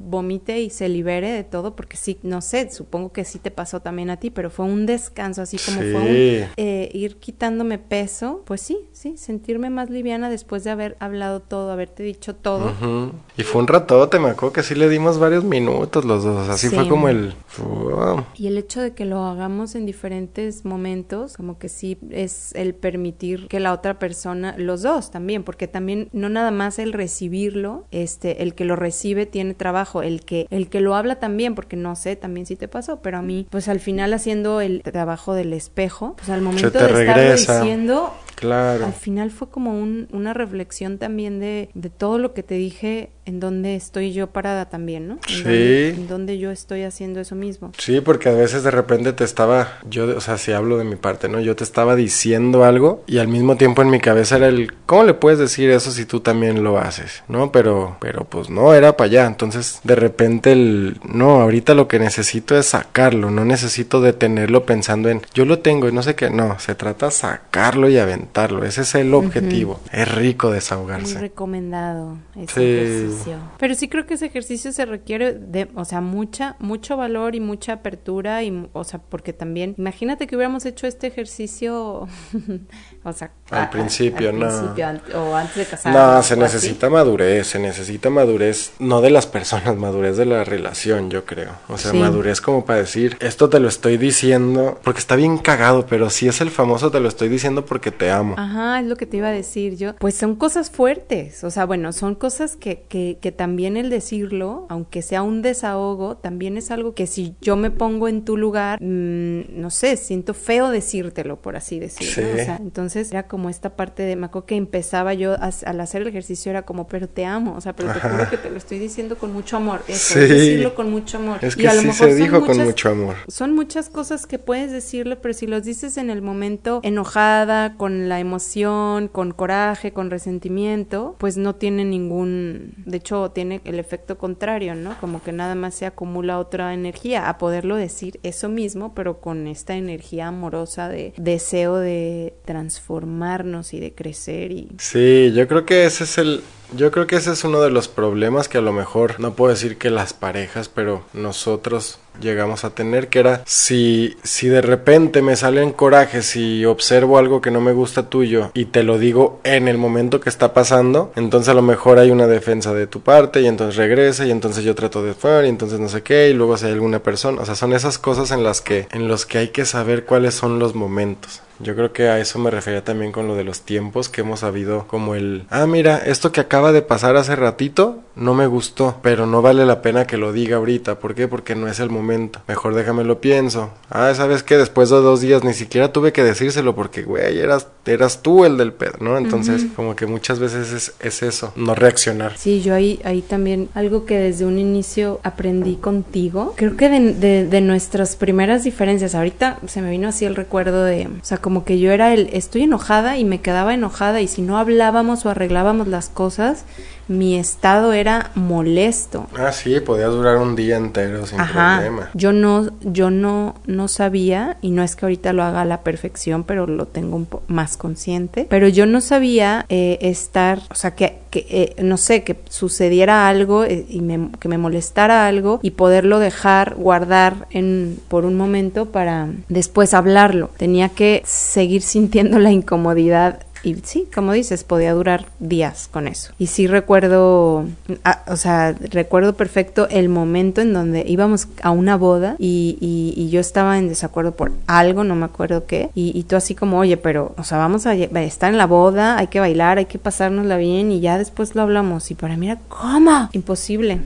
vomite 0.00 0.60
y 0.60 0.70
se 0.70 0.88
libere 0.88 1.30
de 1.30 1.44
todo, 1.44 1.76
porque 1.76 1.96
sí, 1.96 2.18
no 2.22 2.40
sé, 2.40 2.70
supongo 2.72 3.12
que 3.12 3.24
sí 3.24 3.38
te 3.38 3.50
pasó 3.50 3.80
también 3.80 4.08
a 4.08 4.16
ti, 4.16 4.30
pero 4.30 4.50
fue 4.50 4.64
un 4.64 4.86
descanso, 4.86 5.42
así 5.42 5.58
como 5.58 5.82
sí. 5.82 5.92
fue 5.92 6.00
un, 6.00 6.48
eh, 6.56 6.90
ir 6.94 7.16
quitándome 7.18 7.78
peso, 7.78 8.42
pues 8.46 8.62
sí, 8.62 8.88
sí, 8.92 9.16
sentirme 9.18 9.68
más 9.68 9.90
liviana 9.90 10.30
después 10.30 10.64
de 10.64 10.70
haber 10.70 10.96
hablado 11.00 11.40
todo, 11.40 11.70
haberte 11.70 12.02
dicho 12.02 12.34
todo. 12.34 12.66
Uh 12.66 12.84
-huh. 12.84 13.12
Y 13.40 13.42
fue 13.42 13.62
un 13.62 13.68
ratote, 13.68 14.18
me 14.18 14.28
acuerdo 14.28 14.52
que 14.52 14.62
sí 14.62 14.74
le 14.74 14.86
dimos 14.90 15.18
varios 15.18 15.44
minutos 15.44 16.04
los 16.04 16.24
dos, 16.24 16.46
así 16.50 16.68
sí. 16.68 16.74
fue 16.74 16.86
como 16.86 17.08
el... 17.08 17.32
Wow. 17.56 18.26
Y 18.34 18.48
el 18.48 18.58
hecho 18.58 18.82
de 18.82 18.92
que 18.92 19.06
lo 19.06 19.24
hagamos 19.24 19.74
en 19.74 19.86
diferentes 19.86 20.66
momentos, 20.66 21.38
como 21.38 21.58
que 21.58 21.70
sí 21.70 21.96
es 22.10 22.54
el 22.54 22.74
permitir 22.74 23.48
que 23.48 23.58
la 23.58 23.72
otra 23.72 23.98
persona, 23.98 24.54
los 24.58 24.82
dos 24.82 25.10
también, 25.10 25.42
porque 25.42 25.68
también 25.68 26.10
no 26.12 26.28
nada 26.28 26.50
más 26.50 26.78
el 26.78 26.92
recibirlo, 26.92 27.86
este, 27.90 28.42
el 28.42 28.54
que 28.54 28.66
lo 28.66 28.76
recibe 28.76 29.24
tiene 29.24 29.54
trabajo, 29.54 30.02
el 30.02 30.22
que 30.22 30.46
el 30.50 30.68
que 30.68 30.80
lo 30.80 30.94
habla 30.94 31.18
también, 31.18 31.54
porque 31.54 31.76
no 31.76 31.96
sé 31.96 32.16
también 32.16 32.44
si 32.44 32.56
te 32.56 32.68
pasó, 32.68 33.00
pero 33.00 33.16
a 33.16 33.22
mí, 33.22 33.46
pues 33.48 33.68
al 33.68 33.80
final 33.80 34.12
haciendo 34.12 34.60
el 34.60 34.82
trabajo 34.82 35.32
del 35.32 35.54
espejo, 35.54 36.14
pues 36.18 36.28
al 36.28 36.42
momento 36.42 36.78
de 36.78 36.88
regresa. 36.88 37.34
estarlo 37.34 37.62
diciendo, 37.62 38.12
Claro. 38.40 38.86
Al 38.86 38.94
final 38.94 39.30
fue 39.30 39.50
como 39.50 39.78
un, 39.78 40.08
una 40.12 40.32
reflexión 40.32 40.96
también 40.96 41.40
de, 41.40 41.68
de, 41.74 41.90
todo 41.90 42.16
lo 42.16 42.32
que 42.32 42.42
te 42.42 42.54
dije, 42.54 43.10
en 43.30 43.38
dónde 43.40 43.76
estoy 43.76 44.12
yo 44.12 44.26
parada 44.26 44.66
también, 44.68 45.06
¿no? 45.06 45.14
En 45.14 45.20
sí. 45.28 45.42
Dónde, 45.42 45.88
en 45.90 46.08
dónde 46.08 46.38
yo 46.38 46.50
estoy 46.50 46.82
haciendo 46.82 47.20
eso 47.20 47.34
mismo. 47.36 47.72
Sí, 47.78 48.00
porque 48.00 48.28
a 48.28 48.32
veces 48.32 48.64
de 48.64 48.70
repente 48.70 49.12
te 49.12 49.24
estaba, 49.24 49.78
yo, 49.88 50.16
o 50.16 50.20
sea, 50.20 50.36
si 50.36 50.52
hablo 50.52 50.76
de 50.76 50.84
mi 50.84 50.96
parte, 50.96 51.28
¿no? 51.28 51.40
Yo 51.40 51.54
te 51.54 51.64
estaba 51.64 51.94
diciendo 51.94 52.64
algo 52.64 53.04
y 53.06 53.18
al 53.18 53.28
mismo 53.28 53.56
tiempo 53.56 53.82
en 53.82 53.90
mi 53.90 54.00
cabeza 54.00 54.36
era 54.36 54.48
el, 54.48 54.72
¿cómo 54.86 55.04
le 55.04 55.14
puedes 55.14 55.38
decir 55.38 55.70
eso 55.70 55.92
si 55.92 56.04
tú 56.04 56.20
también 56.20 56.64
lo 56.64 56.78
haces? 56.78 57.22
¿No? 57.28 57.52
Pero, 57.52 57.96
pero 58.00 58.24
pues 58.24 58.50
no, 58.50 58.74
era 58.74 58.96
para 58.96 59.06
allá. 59.06 59.26
Entonces, 59.26 59.80
de 59.84 59.94
repente 59.94 60.52
el, 60.52 61.00
no, 61.04 61.40
ahorita 61.40 61.74
lo 61.74 61.86
que 61.86 62.00
necesito 62.00 62.58
es 62.58 62.66
sacarlo, 62.66 63.30
no 63.30 63.44
necesito 63.44 64.00
detenerlo 64.00 64.66
pensando 64.66 65.08
en, 65.08 65.22
yo 65.34 65.44
lo 65.44 65.60
tengo 65.60 65.88
y 65.88 65.92
no 65.92 66.02
sé 66.02 66.16
qué, 66.16 66.30
no, 66.30 66.58
se 66.58 66.74
trata 66.74 67.06
de 67.06 67.12
sacarlo 67.12 67.88
y 67.88 67.98
aventarlo. 67.98 68.64
Ese 68.64 68.82
es 68.82 68.94
el 68.96 69.14
objetivo. 69.14 69.80
Uh 69.84 69.88
-huh. 69.88 70.02
Es 70.02 70.14
rico 70.14 70.50
desahogarse. 70.50 71.14
Muy 71.14 71.22
recomendado 71.22 72.18
ese 72.36 73.08
sí. 73.08 73.19
Pero 73.58 73.74
sí 73.74 73.88
creo 73.88 74.06
que 74.06 74.14
ese 74.14 74.26
ejercicio 74.26 74.72
se 74.72 74.84
requiere 74.86 75.34
de, 75.34 75.68
o 75.74 75.84
sea, 75.84 76.00
mucha, 76.00 76.56
mucho 76.58 76.96
valor 76.96 77.34
y 77.34 77.40
mucha 77.40 77.74
apertura 77.74 78.42
y, 78.42 78.68
o 78.72 78.84
sea, 78.84 79.00
porque 79.00 79.32
también, 79.32 79.74
imagínate 79.78 80.26
que 80.26 80.36
hubiéramos 80.36 80.66
hecho 80.66 80.86
este 80.86 81.06
ejercicio, 81.06 82.08
o 83.04 83.12
sea, 83.12 83.30
al 83.50 83.64
a, 83.64 83.70
principio, 83.70 84.30
al 84.30 84.38
no. 84.38 84.46
Principio, 84.46 85.18
o 85.18 85.34
antes 85.34 85.56
de 85.56 85.66
casarnos. 85.66 86.16
No, 86.16 86.22
se 86.22 86.36
necesita 86.36 86.86
así. 86.86 86.94
madurez, 86.94 87.46
se 87.46 87.58
necesita 87.58 88.10
madurez, 88.10 88.72
no 88.78 89.00
de 89.00 89.10
las 89.10 89.26
personas, 89.26 89.76
madurez 89.78 90.16
de 90.16 90.26
la 90.26 90.44
relación, 90.44 91.10
yo 91.10 91.24
creo. 91.24 91.52
O 91.68 91.78
sea, 91.78 91.90
sí. 91.90 91.98
madurez 91.98 92.40
como 92.40 92.64
para 92.64 92.80
decir, 92.80 93.16
esto 93.20 93.48
te 93.48 93.60
lo 93.60 93.68
estoy 93.68 93.96
diciendo, 93.96 94.78
porque 94.82 95.00
está 95.00 95.16
bien 95.16 95.38
cagado, 95.38 95.86
pero 95.86 96.10
si 96.10 96.28
es 96.28 96.40
el 96.40 96.50
famoso 96.50 96.90
te 96.90 97.00
lo 97.00 97.08
estoy 97.08 97.28
diciendo 97.28 97.64
porque 97.64 97.90
te 97.90 98.10
amo. 98.10 98.34
Ajá, 98.38 98.80
es 98.80 98.86
lo 98.86 98.96
que 98.96 99.06
te 99.06 99.16
iba 99.16 99.28
a 99.28 99.32
decir 99.32 99.76
yo. 99.76 99.94
Pues 99.96 100.14
son 100.14 100.36
cosas 100.36 100.70
fuertes, 100.70 101.44
o 101.44 101.50
sea, 101.50 101.66
bueno, 101.66 101.92
son 101.92 102.14
cosas 102.14 102.56
que, 102.56 102.84
que 102.88 103.10
que, 103.20 103.32
también 103.32 103.76
el 103.76 103.90
decirlo, 103.90 104.66
aunque 104.68 105.02
sea 105.02 105.22
un 105.22 105.42
desahogo, 105.42 106.16
también 106.16 106.56
es 106.56 106.70
algo 106.70 106.94
que 106.94 107.06
si 107.06 107.34
yo 107.40 107.56
me 107.56 107.70
pongo 107.70 108.08
en 108.08 108.24
tu 108.24 108.36
lugar, 108.36 108.78
mm, 108.82 109.60
no 109.60 109.70
sé, 109.70 109.96
siento 109.96 110.34
feo 110.34 110.70
decírtelo, 110.70 111.40
por 111.40 111.56
así 111.56 111.78
decirlo. 111.78 112.32
O 112.32 112.36
sea, 112.36 112.56
entonces 112.56 112.89
era 112.96 113.24
como 113.24 113.50
esta 113.50 113.70
parte 113.76 114.02
de, 114.02 114.16
me 114.16 114.26
acuerdo 114.26 114.46
que 114.46 114.56
empezaba 114.56 115.14
yo 115.14 115.36
al 115.40 115.80
hacer 115.80 116.02
el 116.02 116.08
ejercicio 116.08 116.50
era 116.50 116.62
como, 116.62 116.86
pero 116.86 117.08
te 117.08 117.24
amo, 117.24 117.54
o 117.56 117.60
sea, 117.60 117.74
pero 117.74 117.92
te 117.92 118.00
juro 118.00 118.28
que 118.28 118.36
te 118.36 118.50
lo 118.50 118.56
estoy 118.56 118.78
diciendo 118.78 119.16
con 119.16 119.32
mucho 119.32 119.56
amor. 119.56 119.82
Eso, 119.88 120.14
sí. 120.14 120.20
decirlo 120.20 120.74
con 120.74 120.90
mucho 120.90 121.18
amor. 121.18 121.38
Es 121.42 121.56
que 121.56 121.68
sí 121.70 121.92
se 121.92 122.14
dijo 122.14 122.44
con 122.44 122.58
mucho 122.58 122.90
amor. 122.90 123.16
Son 123.28 123.54
muchas 123.54 123.88
cosas 123.88 124.26
que 124.26 124.38
puedes 124.38 124.70
decirle, 124.72 125.16
pero 125.16 125.34
si 125.34 125.46
los 125.46 125.64
dices 125.64 125.96
en 125.96 126.10
el 126.10 126.22
momento 126.22 126.80
enojada, 126.82 127.74
con 127.76 128.08
la 128.08 128.20
emoción, 128.20 129.08
con 129.08 129.32
coraje, 129.32 129.92
con 129.92 130.10
resentimiento, 130.10 131.16
pues 131.18 131.36
no 131.36 131.54
tiene 131.54 131.84
ningún, 131.84 132.74
de 132.84 132.98
hecho 132.98 133.30
tiene 133.30 133.60
el 133.64 133.78
efecto 133.78 134.18
contrario, 134.18 134.74
¿no? 134.74 134.98
Como 135.00 135.22
que 135.22 135.32
nada 135.32 135.54
más 135.54 135.74
se 135.74 135.86
acumula 135.86 136.38
otra 136.38 136.74
energía 136.74 137.28
a 137.28 137.38
poderlo 137.38 137.76
decir 137.76 138.20
eso 138.22 138.48
mismo, 138.48 138.94
pero 138.94 139.20
con 139.20 139.46
esta 139.46 139.76
energía 139.76 140.28
amorosa 140.28 140.88
de 140.88 141.12
deseo 141.16 141.76
de 141.76 142.34
transformarnos 142.80 143.74
y 143.74 143.80
de 143.80 143.92
crecer 143.92 144.52
y 144.52 144.68
Sí, 144.78 145.32
yo 145.34 145.46
creo 145.46 145.64
que 145.64 145.84
ese 145.84 146.04
es 146.04 146.18
el 146.18 146.42
yo 146.72 146.92
creo 146.92 147.08
que 147.08 147.16
ese 147.16 147.32
es 147.32 147.42
uno 147.42 147.60
de 147.60 147.70
los 147.70 147.88
problemas 147.88 148.48
que 148.48 148.58
a 148.58 148.60
lo 148.60 148.72
mejor 148.72 149.18
no 149.18 149.34
puedo 149.34 149.52
decir 149.52 149.76
que 149.76 149.90
las 149.90 150.12
parejas, 150.12 150.68
pero 150.68 151.02
nosotros 151.12 151.98
llegamos 152.20 152.64
a 152.64 152.70
tener, 152.70 153.08
que 153.08 153.18
era 153.18 153.42
si, 153.44 154.16
si 154.22 154.46
de 154.46 154.60
repente 154.60 155.20
me 155.20 155.34
salen 155.34 155.72
corajes 155.72 156.36
y 156.36 156.64
observo 156.64 157.18
algo 157.18 157.40
que 157.40 157.50
no 157.50 157.60
me 157.60 157.72
gusta 157.72 158.08
tuyo 158.08 158.52
y 158.54 158.66
te 158.66 158.84
lo 158.84 158.98
digo 158.98 159.40
en 159.42 159.66
el 159.66 159.78
momento 159.78 160.20
que 160.20 160.28
está 160.28 160.54
pasando, 160.54 161.12
entonces 161.16 161.48
a 161.48 161.54
lo 161.54 161.62
mejor 161.62 161.98
hay 161.98 162.12
una 162.12 162.28
defensa 162.28 162.72
de 162.72 162.86
tu 162.86 163.00
parte 163.00 163.40
y 163.40 163.48
entonces 163.48 163.74
regresa 163.74 164.24
y 164.24 164.30
entonces 164.30 164.62
yo 164.62 164.76
trato 164.76 165.02
de 165.02 165.14
fuera 165.14 165.46
y 165.46 165.48
entonces 165.48 165.80
no 165.80 165.88
sé 165.88 166.04
qué 166.04 166.30
y 166.30 166.34
luego 166.34 166.56
si 166.56 166.66
hay 166.66 166.72
alguna 166.72 167.02
persona, 167.02 167.42
o 167.42 167.46
sea, 167.46 167.56
son 167.56 167.72
esas 167.72 167.98
cosas 167.98 168.30
en 168.30 168.44
las 168.44 168.60
que 168.60 168.86
en 168.92 169.08
los 169.08 169.26
que 169.26 169.38
hay 169.38 169.48
que 169.48 169.64
saber 169.64 170.04
cuáles 170.04 170.34
son 170.34 170.60
los 170.60 170.76
momentos. 170.76 171.42
Yo 171.62 171.74
creo 171.74 171.92
que 171.92 172.08
a 172.08 172.18
eso 172.18 172.38
me 172.38 172.50
refería 172.50 172.82
también 172.82 173.12
con 173.12 173.28
lo 173.28 173.34
de 173.34 173.44
los 173.44 173.60
tiempos 173.60 174.08
que 174.08 174.22
hemos 174.22 174.40
sabido 174.40 174.86
como 174.88 175.14
el, 175.14 175.44
ah, 175.50 175.66
mira, 175.66 175.98
esto 175.98 176.32
que 176.32 176.40
acaba 176.40 176.72
de 176.72 176.80
pasar 176.80 177.16
hace 177.16 177.36
ratito 177.36 178.00
no 178.20 178.34
me 178.34 178.46
gustó, 178.46 178.96
pero 179.02 179.26
no 179.26 179.42
vale 179.42 179.64
la 179.64 179.82
pena 179.82 180.06
que 180.06 180.18
lo 180.18 180.32
diga 180.32 180.58
ahorita. 180.58 180.98
¿Por 180.98 181.14
qué? 181.14 181.26
Porque 181.26 181.54
no 181.54 181.66
es 181.68 181.80
el 181.80 181.90
momento. 181.90 182.40
Mejor 182.46 182.74
déjame 182.74 183.02
lo 183.02 183.20
pienso. 183.20 183.70
Ah, 183.88 184.12
¿sabes 184.14 184.42
qué? 184.42 184.58
Después 184.58 184.90
de 184.90 184.96
dos 184.96 185.22
días 185.22 185.42
ni 185.42 185.54
siquiera 185.54 185.92
tuve 185.92 186.12
que 186.12 186.22
decírselo 186.22 186.74
porque, 186.74 187.02
güey, 187.02 187.38
eras, 187.38 187.66
eras 187.86 188.22
tú 188.22 188.44
el 188.44 188.58
del 188.58 188.72
pedo, 188.72 188.98
¿no? 189.00 189.16
Entonces, 189.16 189.66
como 189.74 189.96
que 189.96 190.06
muchas 190.06 190.38
veces 190.38 190.72
es, 190.72 190.94
es, 191.00 191.22
eso, 191.22 191.52
no 191.56 191.74
reaccionar. 191.74 192.36
Sí, 192.36 192.60
yo 192.60 192.74
ahí, 192.74 193.00
ahí 193.04 193.22
también, 193.22 193.70
algo 193.74 194.04
que 194.04 194.18
desde 194.18 194.44
un 194.44 194.58
inicio 194.58 195.20
aprendí 195.22 195.76
contigo, 195.76 196.54
creo 196.56 196.76
que 196.76 196.88
de, 196.88 197.14
de, 197.14 197.46
de 197.46 197.60
nuestras 197.62 198.16
primeras 198.16 198.64
diferencias, 198.64 199.14
ahorita 199.14 199.58
se 199.66 199.80
me 199.80 199.90
vino 199.90 200.08
así 200.08 200.26
el 200.26 200.36
recuerdo 200.36 200.84
de, 200.84 201.06
o 201.06 201.24
sea, 201.24 201.38
como 201.38 201.64
que 201.64 201.78
yo 201.78 201.90
era 201.90 202.12
el 202.12 202.28
estoy 202.32 202.62
enojada 202.62 203.16
y 203.16 203.24
me 203.24 203.40
quedaba 203.40 203.72
enojada 203.72 204.20
y 204.20 204.28
si 204.28 204.42
no 204.42 204.58
hablábamos 204.58 205.24
o 205.24 205.30
arreglábamos 205.30 205.88
las 205.88 206.08
cosas, 206.08 206.64
mi 207.08 207.36
estado 207.36 207.92
era 207.92 208.09
molesto. 208.34 209.26
Ah, 209.36 209.52
sí, 209.52 209.80
podía 209.80 210.06
durar 210.06 210.36
un 210.38 210.56
día 210.56 210.76
entero 210.76 211.26
sin 211.26 211.38
problema. 211.38 212.10
Yo 212.14 212.32
no, 212.32 212.68
yo 212.82 213.10
no, 213.10 213.54
no 213.66 213.88
sabía, 213.88 214.56
y 214.62 214.70
no 214.70 214.82
es 214.82 214.96
que 214.96 215.06
ahorita 215.06 215.32
lo 215.32 215.42
haga 215.42 215.62
a 215.62 215.64
la 215.64 215.82
perfección, 215.82 216.44
pero 216.44 216.66
lo 216.66 216.86
tengo 216.86 217.16
un 217.16 217.26
poco 217.26 217.44
más 217.48 217.76
consciente, 217.76 218.46
pero 218.48 218.68
yo 218.68 218.86
no 218.86 219.00
sabía 219.00 219.66
eh, 219.68 219.98
estar, 220.00 220.60
o 220.70 220.74
sea, 220.74 220.94
que, 220.94 221.18
que 221.30 221.46
eh, 221.48 221.82
no 221.82 221.96
sé, 221.96 222.22
que 222.24 222.36
sucediera 222.48 223.28
algo 223.28 223.64
eh, 223.64 223.86
y 223.88 224.00
me, 224.00 224.30
que 224.38 224.48
me 224.48 224.58
molestara 224.58 225.26
algo 225.26 225.60
y 225.62 225.72
poderlo 225.72 226.18
dejar 226.18 226.74
guardar 226.74 227.46
en, 227.50 227.98
por 228.08 228.24
un 228.24 228.36
momento 228.36 228.86
para 228.86 229.28
después 229.48 229.94
hablarlo. 229.94 230.50
Tenía 230.56 230.88
que 230.88 231.22
seguir 231.24 231.82
sintiendo 231.90 232.38
la 232.38 232.50
incomodidad 232.50 233.40
y 233.62 233.74
sí, 233.82 234.08
como 234.14 234.32
dices, 234.32 234.64
podía 234.64 234.92
durar 234.94 235.26
días 235.38 235.88
con 235.90 236.08
eso. 236.08 236.32
Y 236.38 236.46
sí 236.46 236.66
recuerdo, 236.66 237.66
ah, 238.04 238.22
o 238.26 238.36
sea, 238.36 238.72
recuerdo 238.72 239.34
perfecto 239.34 239.88
el 239.88 240.08
momento 240.08 240.60
en 240.60 240.72
donde 240.72 241.04
íbamos 241.06 241.48
a 241.62 241.70
una 241.70 241.96
boda 241.96 242.36
y, 242.38 242.78
y, 242.80 243.28
yo 243.30 243.40
estaba 243.40 243.78
en 243.78 243.88
desacuerdo 243.88 244.32
por 244.32 244.52
algo, 244.66 245.04
no 245.04 245.14
me 245.14 245.24
acuerdo 245.24 245.66
qué, 245.66 245.90
y, 245.94 246.22
tú 246.24 246.36
así 246.36 246.54
como, 246.54 246.78
oye, 246.78 246.96
pero, 246.96 247.34
o 247.36 247.44
sea, 247.44 247.58
vamos 247.58 247.86
a 247.86 247.94
estar 247.94 248.50
en 248.50 248.58
la 248.58 248.66
boda, 248.66 249.18
hay 249.18 249.28
que 249.28 249.40
bailar, 249.40 249.78
hay 249.78 249.86
que 249.86 249.98
pasárnosla 249.98 250.56
bien 250.56 250.90
y 250.90 251.00
ya 251.00 251.18
después 251.18 251.54
lo 251.54 251.62
hablamos. 251.62 252.10
Y 252.10 252.14
para 252.14 252.36
mí 252.36 252.46
era, 252.50 252.60
¿cómo? 252.68 253.28
Imposible. 253.32 254.00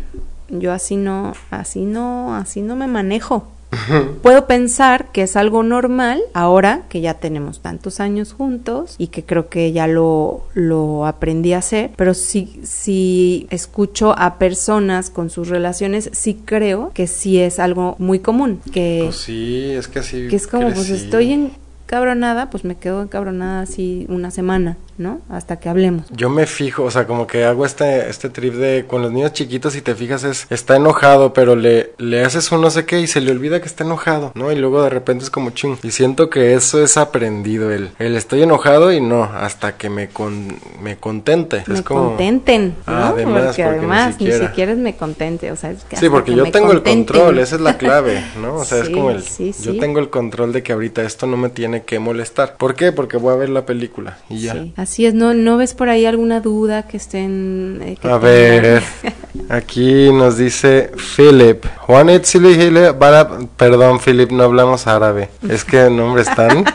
Yo 0.49 0.73
así 0.73 0.97
no, 0.97 1.33
así 1.51 1.85
no, 1.85 2.35
así 2.35 2.61
no 2.61 2.77
me 2.77 2.87
manejo. 2.87 3.49
Puedo 4.23 4.47
pensar 4.47 5.11
que 5.13 5.23
es 5.23 5.37
algo 5.37 5.63
normal 5.63 6.21
ahora 6.33 6.83
que 6.89 7.01
ya 7.01 7.15
tenemos 7.15 7.61
tantos 7.61 8.01
años 8.01 8.33
juntos 8.33 8.95
y 8.99 9.09
que 9.09 9.25
creo 9.25 9.49
que 9.49 9.73
ya 9.73 9.87
lo, 9.87 10.45
lo 10.55 11.07
aprendí 11.07 11.53
a 11.53 11.59
hacer, 11.59 11.91
pero 11.97 12.15
si, 12.15 12.61
si 12.63 13.47
escucho 13.51 14.19
a 14.19 14.39
personas 14.39 15.11
con 15.11 15.31
sus 15.31 15.49
relaciones, 15.49 16.11
sí 16.13 16.39
creo 16.45 16.91
que 16.95 17.07
sí 17.07 17.39
es 17.39 17.59
algo 17.59 17.97
muy 17.99 18.19
común. 18.19 18.61
Que, 18.73 19.03
pues 19.05 19.17
sí, 19.17 19.71
es 19.71 19.89
que 19.89 19.99
así. 20.01 20.29
Que 20.29 20.37
es 20.37 20.47
como, 20.47 20.73
pues 20.73 20.91
estoy 20.91 21.33
en 21.33 21.53
cabronada, 21.87 22.51
pues 22.51 22.65
me 22.65 22.77
quedo 22.77 23.03
encabronada 23.03 23.63
así 23.63 24.07
una 24.09 24.31
semana, 24.31 24.77
¿no? 24.99 25.21
Hasta 25.29 25.59
que 25.59 25.69
hablemos. 25.69 26.07
Yo 26.11 26.31
me 26.31 26.47
fijo, 26.47 26.85
o 26.85 26.91
sea, 26.91 27.07
como 27.07 27.27
que 27.27 27.45
hago 27.45 27.67
este, 27.67 28.09
este 28.09 28.31
trip 28.31 28.55
de 28.55 28.85
con 28.87 29.03
los 29.03 29.13
niños 29.13 29.33
chiquitos, 29.33 29.73
si 29.73 29.81
te 29.81 29.95
fijas, 29.95 30.25
es 30.25 30.47
está 30.51 30.77
enojado, 30.77 31.33
pero 31.33 31.57
le, 31.57 31.93
le 31.99 32.25
haces 32.25 32.51
un 32.53 32.61
no 32.61 32.71
sé 32.71 32.87
qué 32.87 33.01
y 33.01 33.07
se 33.07 33.21
le 33.21 33.31
olvida 33.33 33.61
que 33.61 33.67
está 33.67 33.85
enojado, 33.85 34.33
¿no? 34.35 34.53
Y 34.53 34.57
luego 34.57 34.83
de 34.83 34.91
repente 34.91 35.25
es 35.25 35.31
como 35.31 35.51
ching. 35.51 35.79
Y 35.83 35.91
siento 35.91 36.31
que 36.31 36.55
eso 36.55 36.83
es 36.83 36.97
aprendido, 36.97 37.71
el, 37.71 37.91
el 37.99 38.17
estoy 38.17 38.43
enojado 38.43 38.93
y 38.93 39.01
no, 39.01 39.25
hasta 39.25 39.77
que 39.77 39.91
me, 39.91 40.09
con, 40.09 40.57
me 40.81 40.97
contente. 40.97 41.65
Me 41.67 41.75
es 41.75 41.83
como, 41.83 42.09
contenten, 42.09 42.75
¿no? 42.87 42.95
Además, 42.95 43.47
porque, 43.47 43.65
además 43.65 44.21
ni 44.21 44.33
siquiera... 44.33 44.73
es 44.73 44.79
me 44.79 44.97
contente, 44.97 45.53
o 45.53 45.57
sea, 45.57 45.71
es 45.71 45.85
que 45.85 45.97
Sí, 45.97 46.09
porque 46.09 46.35
yo 46.35 46.51
tengo 46.51 46.73
el 46.73 46.83
control, 46.83 47.39
esa 47.39 47.57
es 47.57 47.61
la 47.61 47.77
clave, 47.77 48.25
¿no? 48.41 48.57
O 48.57 48.65
sea, 48.65 48.79
es 48.79 48.91
como 48.91 49.11
el, 49.11 49.23
yo 49.23 49.79
tengo 49.79 49.99
el 49.99 50.11
control 50.11 50.53
de 50.53 50.63
que 50.63 50.73
ahorita 50.73 51.03
esto 51.03 51.27
no 51.27 51.37
me 51.37 51.49
tiene 51.49 51.83
que 51.83 51.99
molestar. 51.99 52.57
¿Por 52.57 52.75
qué? 52.75 52.93
Porque 52.93 53.17
voy 53.17 53.33
a 53.33 53.37
ver 53.37 53.49
la 53.49 53.67
película 53.67 54.19
y 54.29 54.41
ya. 54.41 54.55
Así 54.85 55.07
es, 55.07 55.15
¿no, 55.15 55.33
no 55.33 55.57
ves 55.57 55.73
por 55.73 55.89
ahí 55.89 56.05
alguna 56.05 56.41
duda 56.41 56.83
que 56.83 56.99
estén... 56.99 57.81
Eh, 57.83 57.97
a 58.03 58.19
ver, 58.19 58.83
aquí 59.49 60.13
nos 60.13 60.37
dice 60.37 60.93
Philip. 61.17 61.65
Juan 61.79 62.11
Perdón, 63.57 63.99
Philip, 63.99 64.31
no 64.31 64.43
hablamos 64.43 64.87
árabe. 64.87 65.31
Es 65.49 65.65
que 65.65 65.87
el 65.87 65.97
nombre 65.97 66.21
están... 66.21 66.67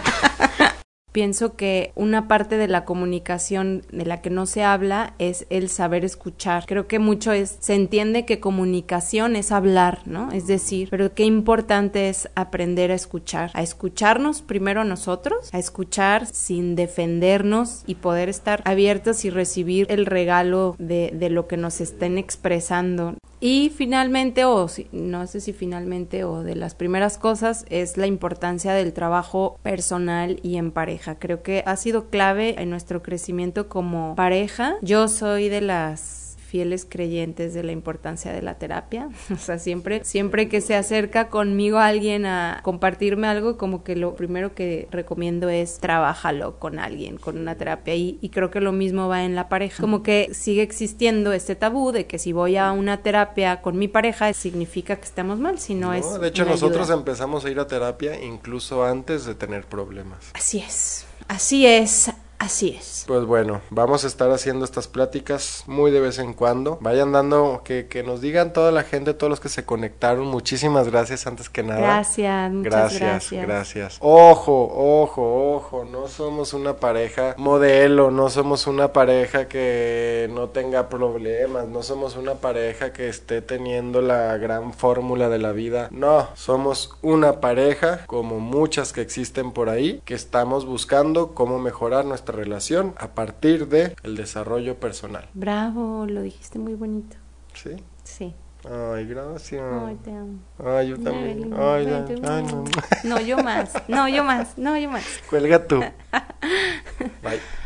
Pienso 1.12 1.56
que 1.56 1.92
una 1.96 2.28
parte 2.28 2.58
de 2.58 2.68
la 2.68 2.86
comunicación 2.86 3.84
de 3.92 4.06
la 4.06 4.22
que 4.22 4.30
no 4.30 4.46
se 4.46 4.64
habla 4.64 5.16
es 5.18 5.48
el 5.50 5.70
saber 5.70 6.06
escuchar. 6.06 6.66
Creo 6.68 6.88
que 6.88 7.00
mucho 7.00 7.32
es, 7.32 7.58
se 7.60 7.74
entiende 7.74 8.26
que 8.26 8.40
comunicación 8.40 9.36
es 9.36 9.52
hablar, 9.52 10.02
¿no? 10.06 10.32
Es 10.32 10.46
decir, 10.46 10.88
pero 10.92 11.14
qué 11.16 11.24
importante 11.24 12.10
es 12.10 12.30
aprender 12.36 12.92
a 12.92 12.96
escuchar, 12.96 13.50
a 13.54 13.64
escucharnos 13.64 14.42
primero 14.42 14.84
nosotros, 14.84 15.50
a 15.52 15.58
escuchar 15.58 16.28
sin 16.28 16.76
defendernos 16.76 17.84
y 17.88 17.96
poder 17.96 18.30
estar 18.30 18.62
abiertos 18.66 19.26
y 19.26 19.32
recibir 19.32 19.88
el 19.90 20.06
regalo 20.06 20.76
de, 20.78 21.12
de 21.14 21.30
lo 21.30 21.48
que 21.48 21.58
nos 21.58 21.82
estén 21.82 22.18
expresando. 22.18 23.16
Y 23.40 23.72
finalmente, 23.76 24.46
o 24.46 24.68
no 24.92 25.28
sé 25.28 25.40
si 25.40 25.54
finalmente, 25.54 26.24
o 26.24 26.44
de 26.44 26.56
las 26.56 26.76
primeras 26.76 27.18
cosas, 27.18 27.66
es 27.70 27.98
la 27.98 28.08
importancia 28.08 28.74
del 28.74 28.94
trabajo 28.94 29.60
personal 29.64 30.40
y 30.44 30.58
en 30.58 30.72
pareja. 30.72 31.20
Creo 31.20 31.42
que 31.42 31.64
ha 31.66 31.76
sido 31.78 32.10
clave 32.10 32.62
en 32.62 32.70
nuestro 32.70 33.02
crecimiento 33.02 33.70
como 33.70 34.16
pareja. 34.16 34.76
Yo 34.82 35.08
soy 35.08 35.50
de 35.50 35.62
las 35.62 36.19
fieles 36.50 36.86
creyentes 36.90 37.54
de 37.54 37.62
la 37.62 37.72
importancia 37.72 38.34
de 38.34 38.42
la 38.42 38.56
terapia. 38.58 39.10
O 39.32 39.42
sea, 39.42 39.60
siempre, 39.60 40.04
siempre 40.04 40.50
que 40.50 40.60
se 40.60 40.76
acerca 40.76 41.30
conmigo 41.30 41.78
alguien 41.78 42.26
a 42.26 42.60
compartirme 42.64 43.28
algo, 43.28 43.58
como 43.58 43.84
que 43.84 43.96
lo 43.96 44.16
primero 44.16 44.54
que 44.54 44.88
recomiendo 44.92 45.50
es 45.50 45.78
trabájalo 45.80 46.60
con 46.60 46.80
alguien, 46.80 47.18
con 47.18 47.38
una 47.38 47.56
terapia. 47.56 47.96
Y, 47.96 48.18
y 48.22 48.30
creo 48.30 48.50
que 48.50 48.60
lo 48.60 48.72
mismo 48.72 49.08
va 49.08 49.24
en 49.24 49.36
la 49.36 49.48
pareja. 49.48 49.82
Como 49.82 50.04
que 50.04 50.30
sigue 50.34 50.62
existiendo 50.62 51.32
este 51.32 51.56
tabú 51.56 51.92
de 51.92 52.06
que 52.06 52.18
si 52.18 52.34
voy 52.34 52.58
a 52.58 52.72
una 52.72 53.02
terapia 53.02 53.62
con 53.62 53.78
mi 53.78 53.88
pareja 53.88 54.34
significa 54.34 54.96
que 54.98 55.06
estamos 55.06 55.40
mal, 55.40 55.60
si 55.60 55.76
no, 55.76 55.94
es. 55.94 56.20
De 56.20 56.28
hecho, 56.28 56.46
nosotros 56.46 56.90
empezamos 56.90 57.46
a 57.46 57.50
ir 57.50 57.60
a 57.60 57.68
terapia 57.68 58.22
incluso 58.22 58.84
antes 58.84 59.26
de 59.26 59.36
tener 59.36 59.66
problemas. 59.66 60.32
Así 60.34 60.60
es. 60.60 61.06
Así 61.28 61.66
es. 61.66 62.12
Así 62.40 62.70
es. 62.80 63.04
Pues 63.06 63.26
bueno, 63.26 63.60
vamos 63.70 64.06
a 64.06 64.08
estar 64.08 64.32
haciendo 64.32 64.64
estas 64.64 64.88
pláticas 64.88 65.66
muy 65.68 65.92
de 65.92 66.00
vez 66.00 66.20
en 66.20 66.34
cuando. 66.34 66.78
Vayan 66.80 67.12
dando, 67.12 67.62
que, 67.66 67.88
que 67.88 68.02
nos 68.02 68.22
digan 68.22 68.54
toda 68.54 68.72
la 68.72 68.84
gente, 68.84 69.14
todos 69.14 69.30
los 69.30 69.42
que 69.42 69.50
se 69.50 69.66
conectaron. 69.66 70.26
Muchísimas 70.28 70.88
gracias 70.88 71.28
antes 71.28 71.50
que 71.50 71.64
nada. 71.64 71.82
Gracias, 71.82 72.52
muchas 72.52 72.72
Gracias, 72.72 73.02
gracias. 73.02 73.46
gracias. 73.46 73.98
Ojo, 74.00 74.72
ojo, 74.74 75.56
ojo, 75.56 75.84
no 75.84 76.08
somos 76.08 76.54
una 76.54 76.78
pareja 76.78 77.36
modelo, 77.38 78.10
no 78.10 78.30
somos 78.30 78.68
una 78.68 78.94
pareja 78.94 79.50
que 79.50 80.30
no 80.34 80.48
tenga 80.48 80.88
problemas, 80.88 81.68
no 81.68 81.84
somos 81.84 82.16
una 82.16 82.36
pareja 82.36 82.94
que 82.94 83.10
esté 83.10 83.42
teniendo 83.42 84.02
la 84.02 84.38
gran 84.38 84.74
fórmula 84.74 85.28
de 85.28 85.40
la 85.40 85.52
vida. 85.52 85.90
No, 85.92 86.30
somos 86.36 86.98
una 87.02 87.42
pareja 87.42 88.06
como 88.06 88.40
muchas 88.40 88.94
que 88.94 89.02
existen 89.02 89.52
por 89.52 89.68
ahí 89.70 90.02
que 90.06 90.14
estamos 90.14 90.66
buscando 90.66 91.34
cómo 91.34 91.60
mejorar 91.60 92.06
nuestra 92.06 92.29
relación 92.32 92.94
a 92.98 93.10
partir 93.10 93.68
de 93.68 93.96
el 94.04 94.16
desarrollo 94.16 94.80
personal. 94.80 95.30
Bravo, 95.34 96.06
lo 96.06 96.22
dijiste 96.22 96.60
muy 96.60 96.76
bonito. 96.76 97.18
¿Sí? 97.54 97.72
Sí. 98.04 98.34
Ay, 98.70 99.06
gracias. 99.08 99.64
Ay, 99.86 99.96
te 100.04 100.12
amo. 100.12 100.40
Ay, 100.64 100.90
yo 100.90 100.98
también. 101.00 101.54
Ay, 101.54 101.88
ay, 101.88 102.22
ay, 102.28 102.44
no. 102.44 102.64
No, 103.06 103.22
yo 103.22 103.38
más. 103.38 103.72
No, 103.88 104.10
yo 104.10 104.24
más. 104.24 104.58
No, 104.58 104.78
yo 104.78 104.90
más. 104.90 105.06
Cuelga 105.30 105.66
tú. 105.66 105.82